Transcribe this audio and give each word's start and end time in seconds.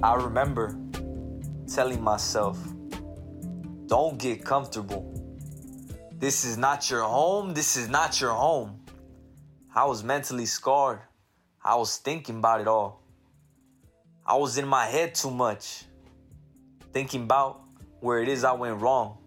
I 0.00 0.14
remember 0.14 0.78
telling 1.66 2.00
myself, 2.00 2.56
don't 3.86 4.16
get 4.16 4.44
comfortable. 4.44 5.12
This 6.12 6.44
is 6.44 6.56
not 6.56 6.88
your 6.88 7.02
home. 7.02 7.52
This 7.52 7.76
is 7.76 7.88
not 7.88 8.20
your 8.20 8.30
home. 8.30 8.80
I 9.74 9.84
was 9.86 10.04
mentally 10.04 10.46
scarred. 10.46 11.00
I 11.64 11.74
was 11.74 11.96
thinking 11.96 12.38
about 12.38 12.60
it 12.60 12.68
all. 12.68 13.02
I 14.24 14.36
was 14.36 14.56
in 14.56 14.68
my 14.68 14.86
head 14.86 15.16
too 15.16 15.32
much, 15.32 15.82
thinking 16.92 17.24
about 17.24 17.62
where 17.98 18.22
it 18.22 18.28
is 18.28 18.44
I 18.44 18.52
went 18.52 18.80
wrong. 18.80 19.18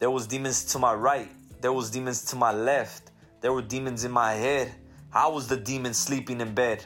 There 0.00 0.10
was 0.10 0.26
demons 0.26 0.66
to 0.72 0.78
my 0.78 0.92
right. 0.92 1.30
There 1.62 1.72
was 1.72 1.90
demons 1.90 2.26
to 2.26 2.36
my 2.36 2.52
left. 2.52 3.10
There 3.40 3.54
were 3.54 3.62
demons 3.62 4.04
in 4.04 4.10
my 4.10 4.34
head. 4.34 4.70
I 5.14 5.28
was 5.28 5.48
the 5.48 5.56
demon 5.56 5.94
sleeping 5.94 6.42
in 6.42 6.52
bed. 6.52 6.84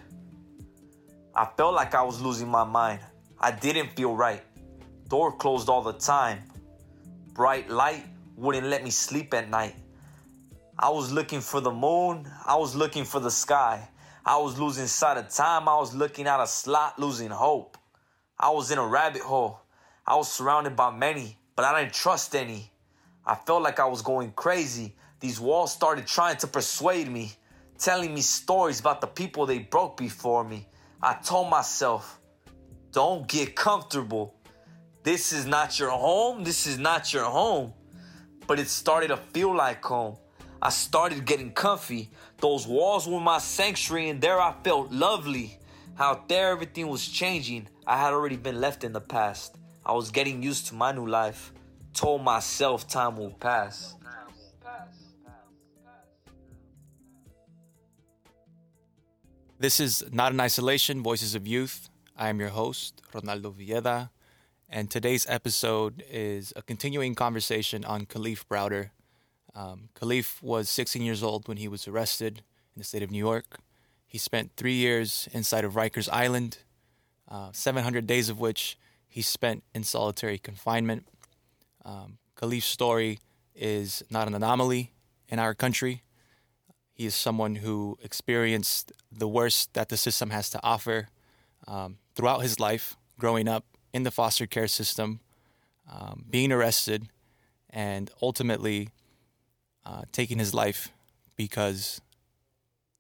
I 1.38 1.44
felt 1.44 1.74
like 1.74 1.94
I 1.94 2.02
was 2.02 2.18
losing 2.18 2.48
my 2.48 2.64
mind. 2.64 3.00
I 3.38 3.50
didn't 3.50 3.90
feel 3.90 4.16
right. 4.16 4.42
Door 5.08 5.32
closed 5.32 5.68
all 5.68 5.82
the 5.82 5.92
time. 5.92 6.38
Bright 7.34 7.68
light 7.68 8.06
wouldn't 8.36 8.68
let 8.68 8.82
me 8.82 8.88
sleep 8.88 9.34
at 9.34 9.50
night. 9.50 9.74
I 10.78 10.88
was 10.88 11.12
looking 11.12 11.42
for 11.42 11.60
the 11.60 11.70
moon. 11.70 12.26
I 12.46 12.56
was 12.56 12.74
looking 12.74 13.04
for 13.04 13.20
the 13.20 13.30
sky. 13.30 13.86
I 14.24 14.38
was 14.38 14.58
losing 14.58 14.86
sight 14.86 15.18
of 15.18 15.28
time. 15.28 15.68
I 15.68 15.76
was 15.76 15.94
looking 15.94 16.26
at 16.26 16.40
a 16.40 16.46
slot, 16.46 16.98
losing 16.98 17.28
hope. 17.28 17.76
I 18.40 18.48
was 18.48 18.70
in 18.70 18.78
a 18.78 18.86
rabbit 18.86 19.20
hole. 19.20 19.60
I 20.06 20.16
was 20.16 20.32
surrounded 20.32 20.74
by 20.74 20.90
many, 20.90 21.36
but 21.54 21.66
I 21.66 21.82
didn't 21.82 21.92
trust 21.92 22.34
any. 22.34 22.70
I 23.26 23.34
felt 23.34 23.62
like 23.62 23.78
I 23.78 23.84
was 23.84 24.00
going 24.00 24.32
crazy. 24.32 24.94
These 25.20 25.38
walls 25.38 25.70
started 25.70 26.06
trying 26.06 26.38
to 26.38 26.46
persuade 26.46 27.10
me, 27.10 27.32
telling 27.76 28.14
me 28.14 28.22
stories 28.22 28.80
about 28.80 29.02
the 29.02 29.06
people 29.06 29.44
they 29.44 29.58
broke 29.58 29.98
before 29.98 30.42
me. 30.42 30.66
I 31.02 31.14
told 31.14 31.50
myself, 31.50 32.20
don't 32.92 33.28
get 33.28 33.54
comfortable. 33.54 34.34
This 35.02 35.32
is 35.32 35.46
not 35.46 35.78
your 35.78 35.90
home. 35.90 36.44
This 36.44 36.66
is 36.66 36.78
not 36.78 37.12
your 37.12 37.24
home. 37.24 37.74
But 38.46 38.58
it 38.58 38.68
started 38.68 39.08
to 39.08 39.16
feel 39.16 39.54
like 39.54 39.84
home. 39.84 40.16
I 40.62 40.70
started 40.70 41.26
getting 41.26 41.52
comfy. 41.52 42.10
Those 42.38 42.66
walls 42.66 43.06
were 43.06 43.20
my 43.20 43.38
sanctuary, 43.38 44.08
and 44.08 44.20
there 44.20 44.40
I 44.40 44.54
felt 44.64 44.90
lovely. 44.90 45.58
Out 45.98 46.28
there, 46.28 46.50
everything 46.50 46.88
was 46.88 47.06
changing. 47.06 47.68
I 47.86 47.98
had 47.98 48.12
already 48.12 48.36
been 48.36 48.60
left 48.60 48.82
in 48.82 48.92
the 48.92 49.00
past. 49.00 49.56
I 49.84 49.92
was 49.92 50.10
getting 50.10 50.42
used 50.42 50.68
to 50.68 50.74
my 50.74 50.92
new 50.92 51.06
life. 51.06 51.52
Told 51.92 52.22
myself 52.22 52.88
time 52.88 53.16
will 53.16 53.30
pass. 53.30 53.95
This 59.58 59.80
is 59.80 60.04
Not 60.12 60.32
in 60.32 60.40
Isolation 60.40 61.02
Voices 61.02 61.34
of 61.34 61.46
Youth. 61.46 61.88
I 62.14 62.28
am 62.28 62.40
your 62.40 62.50
host, 62.50 63.00
Ronaldo 63.14 63.54
Villeda, 63.54 64.10
and 64.68 64.90
today's 64.90 65.24
episode 65.30 66.04
is 66.10 66.52
a 66.54 66.60
continuing 66.60 67.14
conversation 67.14 67.82
on 67.82 68.04
Kalief 68.04 68.44
Browder. 68.50 68.90
Um, 69.54 69.88
Kalief 69.94 70.42
was 70.42 70.68
16 70.68 71.00
years 71.00 71.22
old 71.22 71.48
when 71.48 71.56
he 71.56 71.68
was 71.68 71.88
arrested 71.88 72.42
in 72.74 72.80
the 72.80 72.84
state 72.84 73.02
of 73.02 73.10
New 73.10 73.18
York. 73.18 73.60
He 74.06 74.18
spent 74.18 74.52
three 74.58 74.74
years 74.74 75.26
inside 75.32 75.64
of 75.64 75.72
Rikers 75.72 76.10
Island, 76.12 76.58
uh, 77.26 77.48
700 77.52 78.06
days 78.06 78.28
of 78.28 78.38
which 78.38 78.76
he 79.08 79.22
spent 79.22 79.64
in 79.74 79.84
solitary 79.84 80.36
confinement. 80.36 81.08
Um, 81.82 82.18
Kalief's 82.36 82.66
story 82.66 83.20
is 83.54 84.02
not 84.10 84.28
an 84.28 84.34
anomaly 84.34 84.92
in 85.30 85.38
our 85.38 85.54
country. 85.54 86.02
He 86.96 87.04
is 87.04 87.14
someone 87.14 87.56
who 87.56 87.98
experienced 88.02 88.90
the 89.12 89.28
worst 89.28 89.74
that 89.74 89.90
the 89.90 89.98
system 89.98 90.30
has 90.30 90.48
to 90.48 90.60
offer 90.62 91.08
um, 91.68 91.98
throughout 92.14 92.40
his 92.40 92.58
life, 92.58 92.96
growing 93.18 93.48
up 93.48 93.66
in 93.92 94.02
the 94.02 94.10
foster 94.10 94.46
care 94.46 94.66
system, 94.66 95.20
um, 95.92 96.24
being 96.30 96.50
arrested, 96.50 97.08
and 97.68 98.10
ultimately 98.22 98.88
uh, 99.84 100.04
taking 100.10 100.38
his 100.38 100.54
life 100.54 100.88
because 101.36 102.00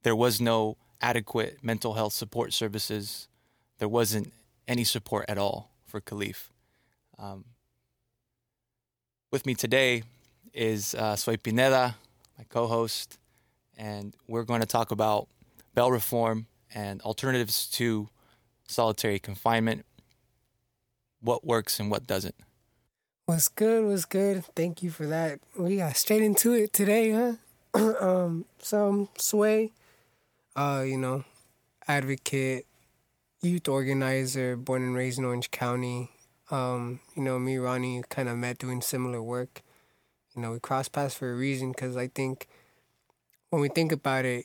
there 0.02 0.14
was 0.14 0.42
no 0.42 0.76
adequate 1.00 1.64
mental 1.64 1.94
health 1.94 2.12
support 2.12 2.52
services. 2.52 3.28
There 3.78 3.88
wasn't 3.88 4.30
any 4.68 4.84
support 4.84 5.24
at 5.26 5.38
all 5.38 5.70
for 5.86 6.02
Kalief. 6.02 6.50
Um, 7.18 7.46
with 9.32 9.46
me 9.46 9.54
today 9.54 10.02
is 10.52 10.94
uh, 10.94 11.16
Swey 11.16 11.38
Pineda, 11.38 11.96
my 12.36 12.44
co 12.44 12.66
host 12.66 13.18
and 13.76 14.14
we're 14.26 14.44
going 14.44 14.60
to 14.60 14.66
talk 14.66 14.90
about 14.90 15.28
bail 15.74 15.90
reform 15.90 16.46
and 16.74 17.00
alternatives 17.02 17.66
to 17.68 18.08
solitary 18.66 19.18
confinement, 19.18 19.84
what 21.20 21.44
works 21.44 21.78
and 21.78 21.90
what 21.90 22.06
doesn't. 22.06 22.34
What's 23.26 23.48
good? 23.48 23.84
What's 23.84 24.04
good? 24.04 24.44
Thank 24.54 24.82
you 24.82 24.90
for 24.90 25.06
that. 25.06 25.40
We 25.58 25.78
got 25.78 25.96
straight 25.96 26.22
into 26.22 26.52
it 26.52 26.72
today, 26.72 27.10
huh? 27.12 27.34
um, 28.00 28.44
some 28.58 29.08
Swey, 29.18 29.72
uh, 30.54 30.84
you 30.86 30.96
know, 30.96 31.24
advocate, 31.88 32.66
youth 33.42 33.68
organizer, 33.68 34.56
born 34.56 34.82
and 34.82 34.94
raised 34.94 35.18
in 35.18 35.24
Orange 35.24 35.50
County. 35.50 36.10
Um, 36.50 37.00
you 37.16 37.22
know, 37.22 37.38
me, 37.38 37.56
Ronnie, 37.56 38.02
kind 38.08 38.28
of 38.28 38.38
met 38.38 38.58
doing 38.58 38.80
similar 38.80 39.22
work. 39.22 39.62
You 40.34 40.42
know, 40.42 40.52
we 40.52 40.60
crossed 40.60 40.92
paths 40.92 41.14
for 41.14 41.32
a 41.32 41.36
reason 41.36 41.72
because 41.72 41.96
I 41.96 42.06
think 42.08 42.46
when 43.56 43.62
we 43.62 43.70
think 43.70 43.90
about 43.90 44.26
it, 44.26 44.44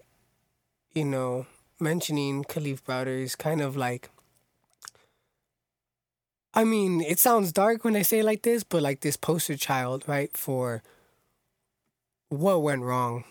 you 0.94 1.04
know, 1.04 1.46
mentioning 1.82 2.46
Kalief 2.46 2.82
Browder 2.82 3.22
is 3.22 3.36
kind 3.36 3.60
of 3.60 3.76
like 3.76 4.10
I 6.54 6.64
mean, 6.64 7.02
it 7.02 7.20
sounds 7.20 7.52
dark 7.52 7.84
when 7.84 7.98
I 7.98 8.04
say 8.04 8.20
it 8.20 8.26
like 8.26 8.44
this, 8.44 8.64
but 8.64 8.82
like 8.82 9.02
this 9.02 9.18
poster 9.18 9.58
child, 9.58 10.06
right, 10.08 10.32
for 10.38 10.82
what 12.30 12.64
went 12.64 12.84
wrong. 12.84 13.26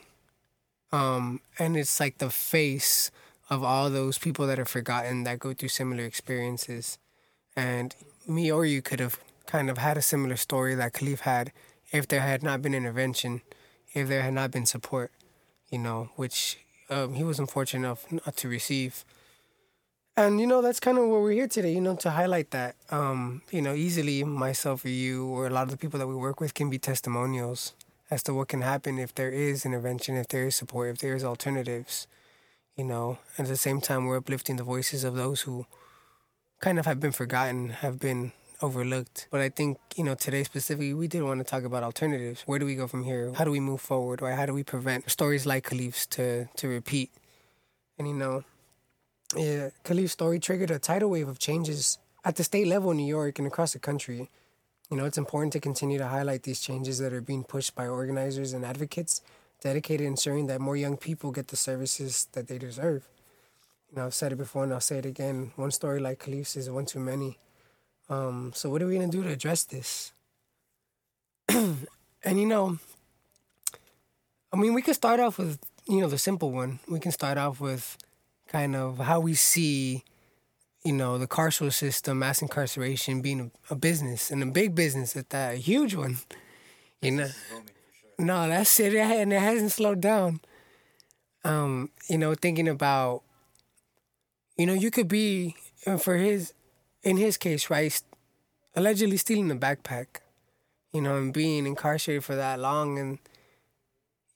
Um, 0.92 1.40
and 1.58 1.78
it's 1.78 1.98
like 1.98 2.18
the 2.18 2.28
face 2.28 3.10
of 3.48 3.64
all 3.64 3.88
those 3.88 4.18
people 4.18 4.46
that 4.48 4.58
are 4.58 4.66
forgotten 4.66 5.24
that 5.24 5.38
go 5.38 5.54
through 5.54 5.70
similar 5.70 6.04
experiences. 6.04 6.98
And 7.56 7.96
me 8.28 8.52
or 8.52 8.66
you 8.66 8.82
could 8.82 9.00
have 9.00 9.18
kind 9.46 9.70
of 9.70 9.78
had 9.78 9.96
a 9.96 10.02
similar 10.02 10.36
story 10.36 10.74
that 10.74 10.92
Kalief 10.92 11.20
had 11.20 11.52
if 11.90 12.06
there 12.06 12.20
had 12.20 12.42
not 12.42 12.60
been 12.60 12.74
intervention, 12.74 13.40
if 13.94 14.08
there 14.08 14.20
had 14.20 14.34
not 14.34 14.50
been 14.50 14.66
support 14.66 15.10
you 15.70 15.78
know, 15.78 16.10
which 16.16 16.58
um, 16.88 17.14
he 17.14 17.24
was 17.24 17.38
unfortunate 17.38 17.86
enough 17.86 18.10
not 18.10 18.36
to 18.36 18.48
receive. 18.48 19.04
And 20.16 20.40
you 20.40 20.46
know 20.46 20.60
that's 20.60 20.80
kind 20.80 20.98
of 20.98 21.08
where 21.08 21.20
we're 21.20 21.32
here 21.32 21.48
today, 21.48 21.72
you 21.72 21.80
know, 21.80 21.96
to 21.96 22.10
highlight 22.10 22.50
that. 22.50 22.74
Um, 22.90 23.42
you 23.50 23.62
know, 23.62 23.74
easily 23.74 24.22
myself 24.24 24.84
or 24.84 24.88
you 24.90 25.26
or 25.26 25.46
a 25.46 25.50
lot 25.50 25.62
of 25.62 25.70
the 25.70 25.76
people 25.76 25.98
that 25.98 26.08
we 26.08 26.14
work 26.14 26.40
with 26.40 26.52
can 26.52 26.68
be 26.68 26.78
testimonials 26.78 27.72
as 28.10 28.22
to 28.24 28.34
what 28.34 28.48
can 28.48 28.60
happen 28.60 28.98
if 28.98 29.14
there 29.14 29.30
is 29.30 29.64
intervention, 29.64 30.16
if 30.16 30.28
there 30.28 30.46
is 30.46 30.56
support, 30.56 30.90
if 30.90 30.98
there 30.98 31.14
is 31.14 31.24
alternatives. 31.24 32.06
You 32.76 32.84
know, 32.84 33.18
and 33.36 33.46
at 33.46 33.50
the 33.50 33.56
same 33.56 33.80
time, 33.80 34.06
we're 34.06 34.16
uplifting 34.16 34.56
the 34.56 34.64
voices 34.64 35.04
of 35.04 35.14
those 35.14 35.42
who 35.42 35.66
kind 36.60 36.78
of 36.78 36.86
have 36.86 36.98
been 36.98 37.12
forgotten, 37.12 37.70
have 37.70 37.98
been 37.98 38.32
overlooked. 38.62 39.28
But 39.30 39.40
I 39.40 39.48
think, 39.48 39.78
you 39.96 40.04
know, 40.04 40.14
today 40.14 40.44
specifically, 40.44 40.94
we 40.94 41.08
did 41.08 41.22
want 41.22 41.40
to 41.40 41.44
talk 41.44 41.64
about 41.64 41.82
alternatives. 41.82 42.42
Where 42.46 42.58
do 42.58 42.66
we 42.66 42.74
go 42.74 42.86
from 42.86 43.04
here? 43.04 43.32
How 43.34 43.44
do 43.44 43.50
we 43.50 43.60
move 43.60 43.80
forward? 43.80 44.22
Right? 44.22 44.34
How 44.36 44.46
do 44.46 44.54
we 44.54 44.62
prevent 44.62 45.10
stories 45.10 45.46
like 45.46 45.68
Kalief's 45.68 46.06
to, 46.06 46.46
to 46.56 46.68
repeat? 46.68 47.10
And, 47.98 48.08
you 48.08 48.14
know, 48.14 48.44
yeah, 49.36 49.70
Kalief's 49.84 50.12
story 50.12 50.38
triggered 50.40 50.70
a 50.70 50.78
tidal 50.78 51.10
wave 51.10 51.28
of 51.28 51.38
changes 51.38 51.98
at 52.24 52.36
the 52.36 52.44
state 52.44 52.66
level 52.66 52.90
in 52.90 52.96
New 52.96 53.06
York 53.06 53.38
and 53.38 53.46
across 53.46 53.72
the 53.72 53.78
country. 53.78 54.30
You 54.90 54.96
know, 54.96 55.04
it's 55.04 55.18
important 55.18 55.52
to 55.52 55.60
continue 55.60 55.98
to 55.98 56.08
highlight 56.08 56.42
these 56.42 56.60
changes 56.60 56.98
that 56.98 57.12
are 57.12 57.20
being 57.20 57.44
pushed 57.44 57.74
by 57.74 57.86
organizers 57.86 58.52
and 58.52 58.64
advocates 58.64 59.22
dedicated 59.60 60.04
to 60.04 60.08
ensuring 60.08 60.46
that 60.46 60.60
more 60.60 60.76
young 60.76 60.96
people 60.96 61.30
get 61.30 61.48
the 61.48 61.56
services 61.56 62.26
that 62.32 62.48
they 62.48 62.58
deserve. 62.58 63.06
You 63.90 63.98
know, 63.98 64.06
I've 64.06 64.14
said 64.14 64.32
it 64.32 64.36
before 64.36 64.64
and 64.64 64.72
I'll 64.72 64.80
say 64.80 64.98
it 64.98 65.06
again. 65.06 65.52
One 65.56 65.70
story 65.70 66.00
like 66.00 66.18
Kalief's 66.18 66.56
is 66.56 66.70
one 66.70 66.86
too 66.86 67.00
many. 67.00 67.38
Um, 68.10 68.50
so 68.54 68.68
what 68.68 68.82
are 68.82 68.86
we 68.86 68.96
gonna 68.96 69.08
do 69.08 69.22
to 69.22 69.30
address 69.30 69.64
this? 69.64 70.12
and 71.48 71.86
you 72.24 72.44
know, 72.44 72.78
I 74.52 74.56
mean, 74.56 74.74
we 74.74 74.82
could 74.82 74.96
start 74.96 75.20
off 75.20 75.38
with 75.38 75.60
you 75.88 76.00
know 76.00 76.08
the 76.08 76.18
simple 76.18 76.50
one. 76.50 76.80
We 76.88 76.98
can 76.98 77.12
start 77.12 77.38
off 77.38 77.60
with 77.60 77.96
kind 78.48 78.74
of 78.74 78.98
how 78.98 79.20
we 79.20 79.34
see, 79.34 80.02
you 80.84 80.92
know, 80.92 81.18
the 81.18 81.28
carceral 81.28 81.72
system, 81.72 82.18
mass 82.18 82.42
incarceration 82.42 83.22
being 83.22 83.52
a, 83.70 83.74
a 83.74 83.76
business 83.76 84.32
and 84.32 84.42
a 84.42 84.46
big 84.46 84.74
business 84.74 85.16
at 85.16 85.30
that, 85.30 85.54
a 85.54 85.58
huge 85.58 85.94
one. 85.94 86.18
You 87.00 87.12
know, 87.12 87.28
no, 88.18 88.48
that's 88.48 88.78
it, 88.80 88.94
and 88.94 89.32
it 89.32 89.40
hasn't 89.40 89.70
slowed 89.70 90.00
down. 90.00 90.40
Um, 91.44 91.90
you 92.08 92.18
know, 92.18 92.34
thinking 92.34 92.68
about, 92.68 93.22
you 94.58 94.66
know, 94.66 94.74
you 94.74 94.90
could 94.90 95.08
be 95.08 95.54
for 95.98 96.16
his 96.16 96.52
in 97.02 97.16
his 97.16 97.36
case, 97.36 97.70
right, 97.70 98.02
allegedly 98.76 99.16
stealing 99.16 99.50
a 99.50 99.56
backpack, 99.56 100.20
you 100.92 101.00
know, 101.00 101.16
and 101.16 101.32
being 101.32 101.66
incarcerated 101.66 102.24
for 102.24 102.36
that 102.36 102.60
long. 102.60 102.98
And, 102.98 103.18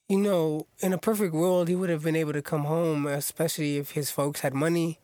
you 0.08 0.18
know, 0.18 0.66
in 0.80 0.92
a 0.92 0.98
perfect 0.98 1.34
world, 1.34 1.68
he 1.68 1.74
would 1.74 1.90
have 1.90 2.02
been 2.02 2.16
able 2.16 2.32
to 2.32 2.42
come 2.42 2.64
home, 2.64 3.06
especially 3.06 3.76
if 3.76 3.92
his 3.92 4.10
folks 4.10 4.40
had 4.40 4.54
money. 4.54 4.98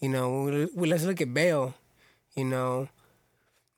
You 0.00 0.08
know, 0.08 0.68
let's 0.74 1.04
look 1.04 1.20
at 1.20 1.32
bail. 1.34 1.74
you 2.34 2.44
know, 2.44 2.88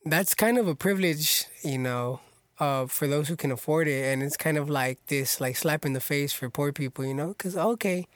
that's 0.05 0.35
kind 0.35 0.59
of 0.59 0.69
a 0.69 0.75
privilege, 0.75 1.47
you 1.63 1.79
know, 1.79 2.21
uh, 2.61 2.87
for 2.87 3.07
those 3.07 3.29
who 3.29 3.37
can 3.37 3.51
afford 3.51 3.89
it. 3.89 4.05
And 4.13 4.23
it's 4.23 4.37
kind 4.37 4.57
of 4.57 4.69
like 4.71 4.99
this, 5.07 5.41
like 5.41 5.57
slap 5.57 5.85
in 5.85 5.93
the 5.93 6.01
face 6.01 6.33
for 6.33 6.49
poor 6.51 6.73
people, 6.73 7.05
you 7.05 7.15
know, 7.15 7.29
because, 7.29 7.57
okay. 7.57 8.07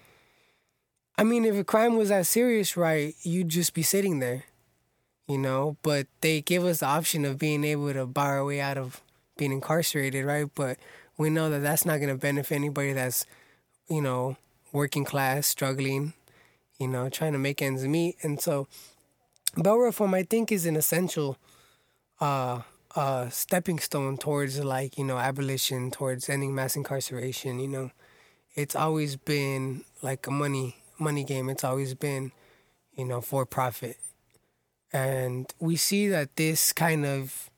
I 1.16 1.24
mean, 1.24 1.44
if 1.44 1.56
a 1.56 1.64
crime 1.64 1.96
was 1.96 2.10
that 2.10 2.26
serious, 2.26 2.76
right, 2.76 3.14
you'd 3.22 3.48
just 3.48 3.74
be 3.74 3.82
sitting 3.82 4.20
there, 4.20 4.44
you 5.28 5.38
know, 5.38 5.76
but 5.82 6.06
they 6.20 6.40
give 6.40 6.64
us 6.64 6.80
the 6.80 6.86
option 6.86 7.24
of 7.24 7.38
being 7.38 7.64
able 7.64 7.92
to 7.92 8.06
buy 8.06 8.26
our 8.26 8.44
way 8.44 8.60
out 8.60 8.78
of 8.78 9.02
being 9.36 9.52
incarcerated, 9.52 10.24
right? 10.24 10.48
But 10.54 10.78
we 11.18 11.30
know 11.30 11.50
that 11.50 11.60
that's 11.60 11.84
not 11.84 11.98
going 11.98 12.08
to 12.08 12.16
benefit 12.16 12.54
anybody 12.54 12.92
that's, 12.92 13.26
you 13.88 14.00
know, 14.02 14.36
working 14.72 15.04
class, 15.04 15.46
struggling, 15.46 16.14
you 16.78 16.88
know, 16.88 17.08
trying 17.08 17.32
to 17.32 17.38
make 17.38 17.62
ends 17.62 17.84
meet. 17.84 18.16
And 18.22 18.40
so, 18.40 18.68
bail 19.60 19.78
reform, 19.78 20.14
I 20.14 20.22
think, 20.22 20.52
is 20.52 20.66
an 20.66 20.76
essential 20.76 21.38
uh, 22.20 22.62
uh, 22.96 23.28
stepping 23.28 23.78
stone 23.78 24.16
towards 24.16 24.58
like 24.62 24.98
you 24.98 25.04
know 25.04 25.18
abolition, 25.18 25.90
towards 25.90 26.28
ending 26.28 26.54
mass 26.54 26.76
incarceration. 26.76 27.60
You 27.60 27.68
know, 27.68 27.90
it's 28.54 28.76
always 28.76 29.16
been 29.16 29.84
like 30.02 30.26
a 30.26 30.30
money 30.30 30.76
money 30.98 31.24
game. 31.24 31.48
It's 31.48 31.64
always 31.64 31.94
been, 31.94 32.32
you 32.96 33.04
know, 33.04 33.20
for 33.20 33.46
profit, 33.46 33.98
and 34.92 35.52
we 35.58 35.76
see 35.76 36.08
that 36.08 36.36
this 36.36 36.72
kind 36.72 37.04
of 37.04 37.50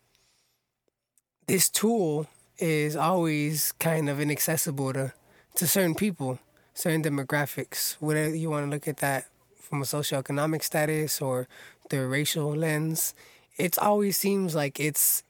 this 1.47 1.69
tool 1.69 2.27
is 2.59 2.97
always 2.97 3.73
kind 3.73 4.09
of 4.09 4.21
inaccessible 4.21 4.93
to 4.93 5.13
to 5.57 5.67
certain 5.67 5.95
people, 5.95 6.39
certain 6.75 7.03
demographics. 7.03 7.97
Whether 8.01 8.35
you 8.35 8.51
want 8.51 8.67
to 8.67 8.71
look 8.71 8.87
at 8.87 8.99
that 8.99 9.27
from 9.57 9.83
a 9.83 9.85
socioeconomic 9.85 10.63
status 10.63 11.21
or 11.21 11.49
the 11.91 12.07
racial 12.07 12.55
lens, 12.55 13.15
it 13.57 13.79
always 13.79 14.17
seems 14.17 14.55
like 14.55 14.79
it's 14.79 15.23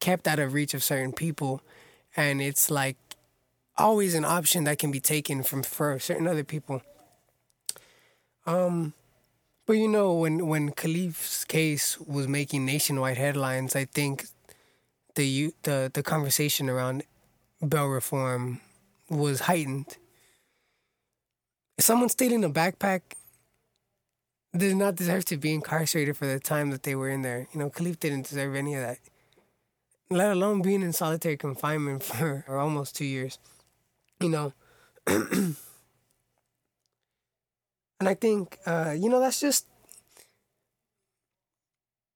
kept 0.00 0.26
out 0.26 0.38
of 0.38 0.52
reach 0.52 0.74
of 0.74 0.82
certain 0.82 1.12
people, 1.12 1.62
and 2.16 2.40
it's 2.40 2.70
like 2.70 2.96
always 3.76 4.14
an 4.14 4.24
option 4.24 4.64
that 4.64 4.78
can 4.78 4.90
be 4.90 5.00
taken 5.00 5.42
from 5.42 5.62
for 5.62 5.98
certain 5.98 6.26
other 6.26 6.44
people. 6.44 6.82
Um, 8.46 8.94
but 9.68 9.76
you 9.76 9.86
know, 9.86 10.14
when 10.14 10.46
when 10.46 10.70
Kalief's 10.70 11.44
case 11.44 12.00
was 12.00 12.26
making 12.26 12.64
nationwide 12.64 13.18
headlines, 13.18 13.76
I 13.76 13.84
think 13.84 14.24
the 15.14 15.52
the 15.64 15.90
the 15.92 16.02
conversation 16.02 16.70
around 16.70 17.02
bail 17.60 17.88
reform 17.88 18.62
was 19.10 19.40
heightened. 19.40 19.98
If 21.76 21.84
Someone 21.84 22.08
stealing 22.08 22.44
a 22.44 22.48
backpack 22.48 23.02
does 24.56 24.74
not 24.74 24.96
deserve 24.96 25.26
to 25.26 25.36
be 25.36 25.52
incarcerated 25.52 26.16
for 26.16 26.26
the 26.26 26.40
time 26.40 26.70
that 26.70 26.84
they 26.84 26.94
were 26.94 27.10
in 27.10 27.20
there. 27.20 27.46
You 27.52 27.60
know, 27.60 27.68
Kalief 27.68 28.00
didn't 28.00 28.26
deserve 28.26 28.54
any 28.54 28.74
of 28.74 28.80
that, 28.80 28.98
let 30.08 30.32
alone 30.32 30.62
being 30.62 30.80
in 30.80 30.94
solitary 30.94 31.36
confinement 31.36 32.04
for, 32.04 32.42
for 32.46 32.58
almost 32.58 32.96
two 32.96 33.04
years. 33.04 33.38
You 34.18 34.30
know, 34.30 34.52
and 38.00 38.08
I 38.08 38.14
think 38.14 38.58
uh, 38.66 38.94
you 38.96 39.08
know 39.08 39.20
that's 39.20 39.40
just 39.40 39.66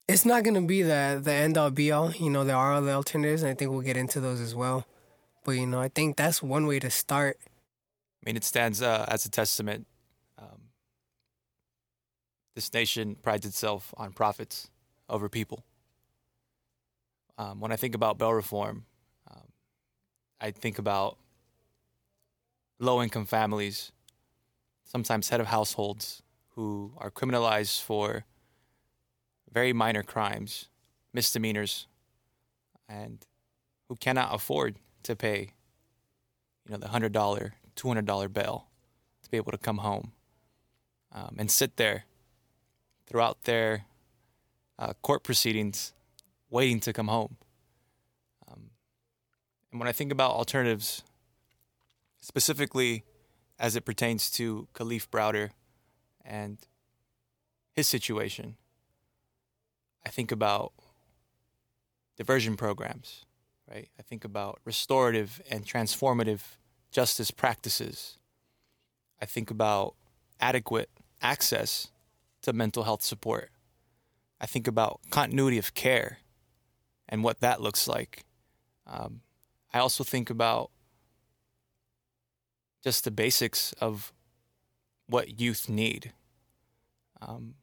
it's 0.08 0.24
not 0.24 0.44
gonna 0.44 0.62
be 0.62 0.82
the 0.82 1.20
the 1.22 1.32
end 1.32 1.56
all 1.56 1.70
be 1.70 1.90
all. 1.90 2.12
You 2.12 2.30
know, 2.30 2.44
there 2.44 2.56
are 2.56 2.74
other 2.74 2.90
alternatives, 2.90 3.42
and 3.42 3.50
I 3.50 3.54
think 3.54 3.70
we'll 3.70 3.80
get 3.80 3.96
into 3.96 4.20
those 4.20 4.40
as 4.40 4.54
well. 4.54 4.86
But 5.44 5.52
you 5.52 5.66
know, 5.66 5.80
I 5.80 5.88
think 5.88 6.16
that's 6.16 6.42
one 6.42 6.66
way 6.66 6.78
to 6.78 6.90
start. 6.90 7.38
I 7.44 8.26
mean, 8.26 8.36
it 8.36 8.44
stands 8.44 8.82
uh, 8.82 9.06
as 9.08 9.24
a 9.26 9.30
testament. 9.30 9.86
Um, 10.38 10.70
this 12.54 12.72
nation 12.72 13.16
prides 13.20 13.46
itself 13.46 13.92
on 13.96 14.12
profits 14.12 14.70
over 15.08 15.28
people. 15.28 15.64
Um, 17.38 17.60
when 17.60 17.72
I 17.72 17.76
think 17.76 17.94
about 17.94 18.18
bail 18.18 18.32
reform, 18.32 18.84
um, 19.28 19.48
I 20.40 20.50
think 20.50 20.78
about 20.78 21.16
low 22.78 23.02
income 23.02 23.24
families, 23.24 23.90
sometimes 24.92 25.30
head 25.30 25.40
of 25.40 25.46
households, 25.46 26.22
who 26.54 26.92
are 26.98 27.10
criminalized 27.10 27.80
for 27.80 28.26
very 29.50 29.72
minor 29.72 30.02
crimes, 30.02 30.68
misdemeanors, 31.14 31.86
and 32.86 33.24
who 33.88 33.96
cannot 33.96 34.34
afford 34.34 34.76
to 35.02 35.16
pay, 35.16 35.52
you 36.66 36.72
know, 36.72 36.76
the 36.76 36.88
hundred 36.88 37.10
dollar, 37.12 37.54
two 37.74 37.88
hundred 37.88 38.04
dollar 38.04 38.28
bail 38.28 38.66
to 39.22 39.30
be 39.30 39.38
able 39.38 39.50
to 39.50 39.56
come 39.56 39.78
home 39.78 40.12
um, 41.10 41.36
and 41.38 41.50
sit 41.50 41.78
there 41.78 42.04
throughout 43.06 43.44
their 43.44 43.86
uh, 44.78 44.92
court 45.00 45.22
proceedings, 45.22 45.94
waiting 46.50 46.80
to 46.80 46.92
come 46.92 47.08
home. 47.08 47.38
Um, 48.46 48.70
and 49.70 49.80
when 49.80 49.88
I 49.88 49.92
think 49.92 50.12
about 50.12 50.32
alternatives, 50.32 51.02
specifically 52.20 53.04
as 53.62 53.76
it 53.76 53.84
pertains 53.84 54.28
to 54.28 54.66
Kalief 54.74 55.08
Browder 55.08 55.50
and 56.24 56.58
his 57.72 57.86
situation, 57.86 58.56
I 60.04 60.08
think 60.08 60.32
about 60.32 60.72
diversion 62.16 62.56
programs, 62.56 63.24
right? 63.70 63.88
I 63.96 64.02
think 64.02 64.24
about 64.24 64.58
restorative 64.64 65.40
and 65.48 65.64
transformative 65.64 66.40
justice 66.90 67.30
practices. 67.30 68.18
I 69.20 69.26
think 69.26 69.48
about 69.48 69.94
adequate 70.40 70.90
access 71.22 71.86
to 72.42 72.52
mental 72.52 72.82
health 72.82 73.02
support. 73.02 73.50
I 74.40 74.46
think 74.46 74.66
about 74.66 75.00
continuity 75.10 75.58
of 75.58 75.72
care 75.72 76.18
and 77.08 77.22
what 77.22 77.40
that 77.40 77.60
looks 77.60 77.86
like. 77.86 78.24
Um, 78.88 79.20
I 79.72 79.78
also 79.78 80.02
think 80.02 80.30
about 80.30 80.72
just 82.82 83.04
the 83.04 83.10
basics 83.10 83.72
of 83.74 84.12
what 85.06 85.40
youth 85.40 85.68
need. 85.68 86.12
Um, 87.20 87.54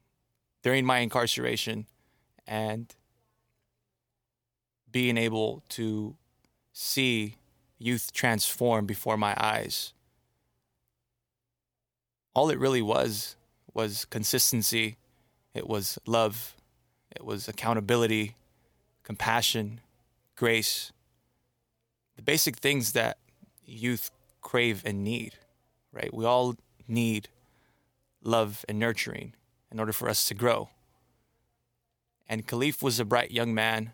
during 0.64 0.86
my 0.86 1.00
incarceration, 1.00 1.88
and 2.48 2.96
being 4.92 5.18
able 5.18 5.64
to 5.70 6.16
see 6.74 7.36
youth 7.78 8.12
transform 8.12 8.86
before 8.86 9.18
my 9.18 9.36
eyes. 9.38 9.94
All 12.34 12.50
it 12.50 12.60
really 12.60 12.82
was 12.82 13.36
was 13.74 14.06
consistency, 14.06 14.98
it 15.54 15.68
was 15.68 16.00
love, 16.06 16.56
it 17.16 17.24
was 17.24 17.48
accountability, 17.48 18.36
compassion, 19.04 19.80
grace, 20.36 20.92
the 22.16 22.22
basic 22.22 22.58
things 22.58 22.94
that 22.94 23.18
youth 23.66 24.12
crave 24.42 24.84
and 24.86 25.04
need, 25.04 25.36
right? 25.92 26.14
We 26.14 26.26
all 26.26 26.56
need 26.88 27.30
love 28.24 28.66
and 28.68 28.80
nurturing 28.80 29.34
in 29.72 29.80
order 29.80 29.94
for 29.94 30.10
us 30.10 30.26
to 30.26 30.34
grow. 30.34 30.70
And 32.28 32.48
Kalief 32.48 32.84
was 32.84 33.00
a 33.00 33.06
bright 33.06 33.32
young 33.32 33.54
man 33.54 33.94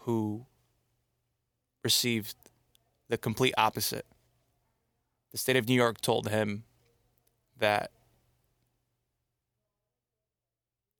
who 0.00 0.46
received 1.82 2.34
the 3.08 3.18
complete 3.18 3.54
opposite. 3.56 4.06
The 5.32 5.38
state 5.38 5.56
of 5.56 5.68
New 5.68 5.74
York 5.74 6.00
told 6.00 6.28
him 6.28 6.64
that 7.58 7.90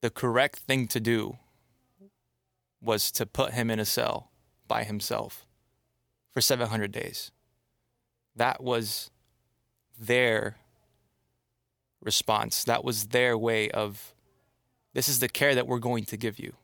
the 0.01 0.11
correct 0.11 0.59
thing 0.59 0.87
to 0.89 1.01
do 1.01 1.39
was 2.83 3.11
to 3.13 3.25
put 3.25 3.53
him 3.53 3.71
in 3.71 3.79
a 3.79 3.85
cell 3.85 4.31
by 4.69 4.85
himself 4.85 5.47
for 6.31 6.41
700 6.41 6.93
days. 6.93 7.31
That 8.37 8.63
was 8.63 9.11
their 9.99 10.57
response. 12.01 12.65
That 12.65 12.85
was 12.85 13.07
their 13.09 13.37
way 13.37 13.71
of 13.71 14.15
this 14.93 15.09
is 15.09 15.19
the 15.19 15.29
care 15.29 15.55
that 15.55 15.67
we're 15.67 15.79
going 15.79 16.05
to 16.05 16.17
give 16.17 16.39
you. 16.39 16.55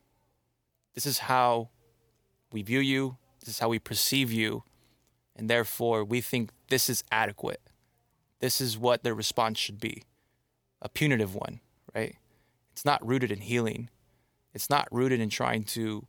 This 0.94 1.06
is 1.06 1.18
how 1.18 1.70
we 2.52 2.62
view 2.62 2.80
you, 2.80 3.16
this 3.40 3.48
is 3.48 3.58
how 3.58 3.68
we 3.68 3.78
perceive 3.78 4.32
you, 4.32 4.64
and 5.34 5.48
therefore 5.48 6.04
we 6.04 6.20
think 6.20 6.50
this 6.68 6.88
is 6.88 7.02
adequate. 7.10 7.60
This 8.40 8.60
is 8.60 8.78
what 8.78 9.02
their 9.02 9.14
response 9.14 9.58
should 9.58 9.80
be 9.80 10.02
a 10.82 10.88
punitive 10.88 11.34
one, 11.34 11.60
right? 11.94 12.16
It's 12.72 12.84
not 12.84 13.06
rooted 13.06 13.30
in 13.30 13.40
healing, 13.40 13.90
it's 14.54 14.70
not 14.70 14.88
rooted 14.90 15.20
in 15.20 15.28
trying 15.28 15.64
to 15.64 16.06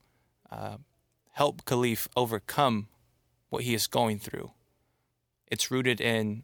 uh, 0.50 0.78
help 1.32 1.66
Kalief 1.66 2.08
overcome 2.16 2.88
what 3.50 3.64
he 3.64 3.74
is 3.74 3.88
going 3.88 4.20
through. 4.20 4.52
It's 5.52 5.70
rooted 5.70 6.02
in 6.02 6.44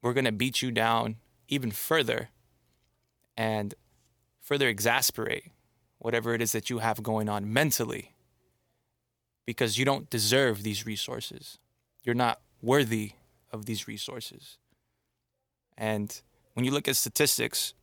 we're 0.00 0.14
going 0.14 0.24
to 0.24 0.32
beat 0.32 0.62
you 0.62 0.72
down 0.72 1.16
even 1.46 1.70
further 1.70 2.30
and 3.36 3.74
further 4.40 4.68
exasperate 4.68 5.52
whatever 5.98 6.34
it 6.34 6.42
is 6.42 6.50
that 6.50 6.68
you 6.68 6.78
have 6.78 7.02
going 7.02 7.28
on 7.28 7.52
mentally 7.52 8.12
because 9.46 9.78
you 9.78 9.84
don't 9.84 10.10
deserve 10.10 10.62
these 10.62 10.84
resources. 10.84 11.58
You're 12.02 12.14
not 12.14 12.40
worthy 12.60 13.12
of 13.52 13.66
these 13.66 13.86
resources. 13.86 14.58
And 15.76 16.20
when 16.54 16.64
you 16.64 16.72
look 16.72 16.88
at 16.88 16.96
statistics, 16.96 17.74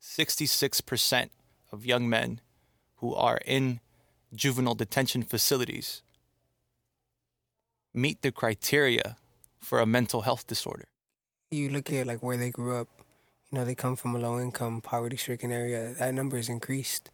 66% 0.00 1.30
of 1.72 1.84
young 1.84 2.08
men 2.08 2.40
who 2.96 3.14
are 3.14 3.40
in 3.44 3.80
juvenile 4.34 4.74
detention 4.74 5.22
facilities 5.22 6.02
meet 7.92 8.22
the 8.22 8.30
criteria 8.30 9.16
for 9.60 9.80
a 9.80 9.86
mental 9.86 10.22
health 10.22 10.46
disorder. 10.46 10.84
You 11.50 11.68
look 11.70 11.92
at 11.92 12.06
like 12.06 12.22
where 12.22 12.36
they 12.36 12.50
grew 12.50 12.76
up. 12.76 12.88
You 13.50 13.58
know, 13.58 13.64
they 13.64 13.74
come 13.74 13.96
from 13.96 14.16
a 14.16 14.18
low 14.18 14.40
income, 14.40 14.80
poverty 14.80 15.16
stricken 15.16 15.52
area. 15.52 15.94
That 15.98 16.14
number 16.14 16.36
is 16.36 16.48
increased. 16.48 17.10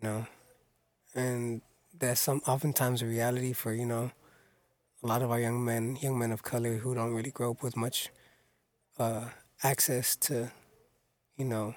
You 0.00 0.08
know, 0.08 0.26
and 1.14 1.62
that's 1.98 2.20
some 2.20 2.40
oftentimes 2.46 3.02
a 3.02 3.06
reality 3.06 3.52
for 3.52 3.72
you 3.72 3.86
know 3.86 4.10
a 5.02 5.06
lot 5.06 5.22
of 5.22 5.30
our 5.30 5.40
young 5.40 5.64
men, 5.64 5.96
young 6.00 6.18
men 6.18 6.32
of 6.32 6.42
color 6.42 6.76
who 6.76 6.94
don't 6.94 7.14
really 7.14 7.30
grow 7.30 7.52
up 7.52 7.62
with 7.62 7.76
much 7.76 8.10
uh, 8.98 9.28
access 9.62 10.14
to, 10.16 10.50
you 11.36 11.44
know, 11.44 11.74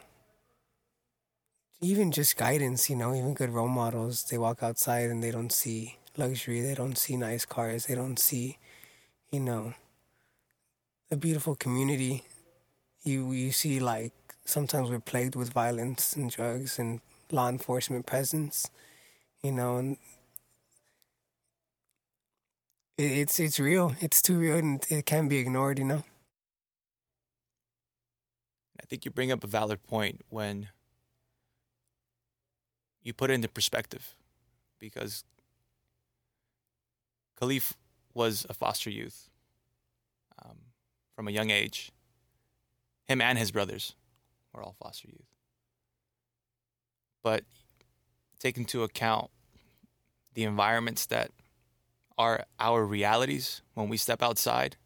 even 1.82 2.12
just 2.12 2.36
guidance. 2.38 2.90
You 2.90 2.96
know, 2.96 3.16
even 3.16 3.34
good 3.34 3.50
role 3.50 3.70
models. 3.70 4.24
They 4.24 4.38
walk 4.38 4.62
outside 4.62 5.10
and 5.10 5.24
they 5.24 5.32
don't 5.32 5.52
see 5.52 5.98
luxury. 6.18 6.62
They 6.62 6.76
don't 6.76 6.98
see 6.98 7.16
nice 7.16 7.46
cars. 7.46 7.86
They 7.86 7.96
don't 7.96 8.20
see, 8.20 8.58
you 9.34 9.40
know, 9.40 9.74
a 11.12 11.18
beautiful 11.18 11.56
community. 11.56 12.24
You 13.04 13.32
you 13.32 13.52
see 13.52 13.80
like 13.80 14.14
sometimes 14.46 14.90
we're 14.90 15.00
plagued 15.00 15.36
with 15.36 15.54
violence 15.54 16.16
and 16.16 16.32
drugs 16.32 16.80
and 16.80 17.02
law 17.32 17.50
enforcement 17.50 18.06
presence, 18.06 18.70
you 19.44 19.52
know, 19.52 19.78
and 19.78 19.98
it, 22.98 23.12
it's 23.12 23.40
it's 23.40 23.60
real. 23.60 23.96
It's 24.00 24.22
too 24.22 24.38
real, 24.38 24.58
and 24.58 24.86
it 24.90 25.06
can't 25.06 25.30
be 25.30 25.38
ignored. 25.38 25.80
You 25.80 25.86
know. 25.86 26.04
I 28.82 28.86
think 28.86 29.06
you 29.06 29.12
bring 29.12 29.32
up 29.32 29.44
a 29.44 29.48
valid 29.48 29.84
point 29.84 30.22
when 30.30 30.70
you 33.02 33.14
put 33.14 33.30
it 33.30 33.34
into 33.34 33.50
perspective, 33.50 34.16
because 34.80 35.24
Kalief 37.40 37.74
was 38.14 38.46
a 38.50 38.54
foster 38.54 38.90
youth 38.90 39.30
um, 40.44 40.58
from 41.16 41.28
a 41.28 41.32
young 41.32 41.50
age. 41.50 41.92
Him 43.06 43.22
and 43.22 43.38
his 43.38 43.52
brothers 43.52 43.96
were 44.54 44.62
all 44.62 44.76
foster 44.82 45.08
youth. 45.08 45.28
But 47.24 47.44
take 48.40 48.58
into 48.58 48.84
account 48.84 49.30
the 50.34 50.44
environments 50.44 51.06
that 51.08 51.32
are 52.18 52.46
our 52.60 52.86
realities 52.86 53.62
when 53.74 53.90
we 53.90 53.98
step 53.98 54.22
outside. 54.22 54.78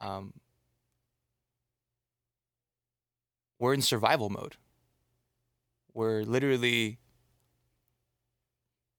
Um, 0.00 0.34
we're 3.58 3.74
in 3.74 3.82
survival 3.82 4.30
mode. 4.30 4.56
We're 5.92 6.22
literally 6.22 6.98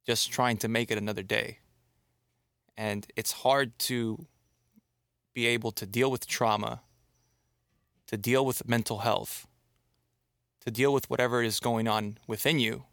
just 0.05 0.31
trying 0.31 0.57
to 0.57 0.67
make 0.67 0.91
it 0.91 0.97
another 0.97 1.23
day. 1.23 1.59
And 2.81 3.05
it's 3.15 3.31
hard 3.31 3.77
to 3.91 4.25
be 5.35 5.45
able 5.45 5.71
to 5.73 5.85
deal 5.85 6.09
with 6.09 6.25
trauma, 6.25 6.81
to 8.07 8.17
deal 8.17 8.43
with 8.43 8.67
mental 8.67 8.97
health, 8.99 9.45
to 10.61 10.71
deal 10.71 10.91
with 10.91 11.07
whatever 11.07 11.43
is 11.43 11.59
going 11.59 11.87
on 11.87 12.17
within 12.25 12.57
you 12.57 12.85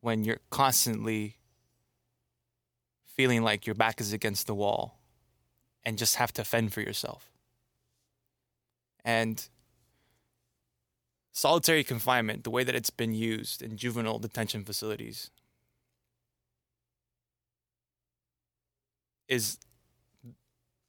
when 0.00 0.24
you're 0.24 0.40
constantly 0.50 1.36
feeling 3.06 3.44
like 3.44 3.68
your 3.68 3.76
back 3.76 4.00
is 4.00 4.12
against 4.12 4.48
the 4.48 4.54
wall 4.54 4.98
and 5.84 5.96
just 5.96 6.16
have 6.16 6.32
to 6.32 6.42
fend 6.42 6.72
for 6.72 6.80
yourself. 6.80 7.30
And 9.04 9.48
solitary 11.30 11.84
confinement, 11.84 12.42
the 12.42 12.50
way 12.50 12.64
that 12.64 12.74
it's 12.74 12.90
been 12.90 13.14
used 13.14 13.62
in 13.62 13.76
juvenile 13.76 14.18
detention 14.18 14.64
facilities, 14.64 15.30
is 19.32 19.56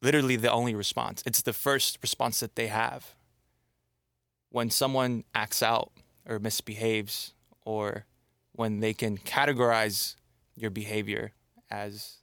literally 0.02 0.36
the 0.36 0.52
only 0.52 0.76
response. 0.76 1.24
It's 1.26 1.42
the 1.42 1.54
first 1.54 1.98
response 2.02 2.42
that 2.42 2.56
they 2.56 2.68
have. 2.68 3.16
When 4.50 4.70
someone 4.70 5.24
acts 5.34 5.64
out 5.64 5.92
or 6.28 6.40
misbehaves, 6.40 7.34
or 7.66 8.06
when 8.52 8.82
they 8.82 8.94
can 8.94 9.18
categorize 9.18 10.16
your 10.56 10.70
behavior 10.70 11.32
as 11.72 12.18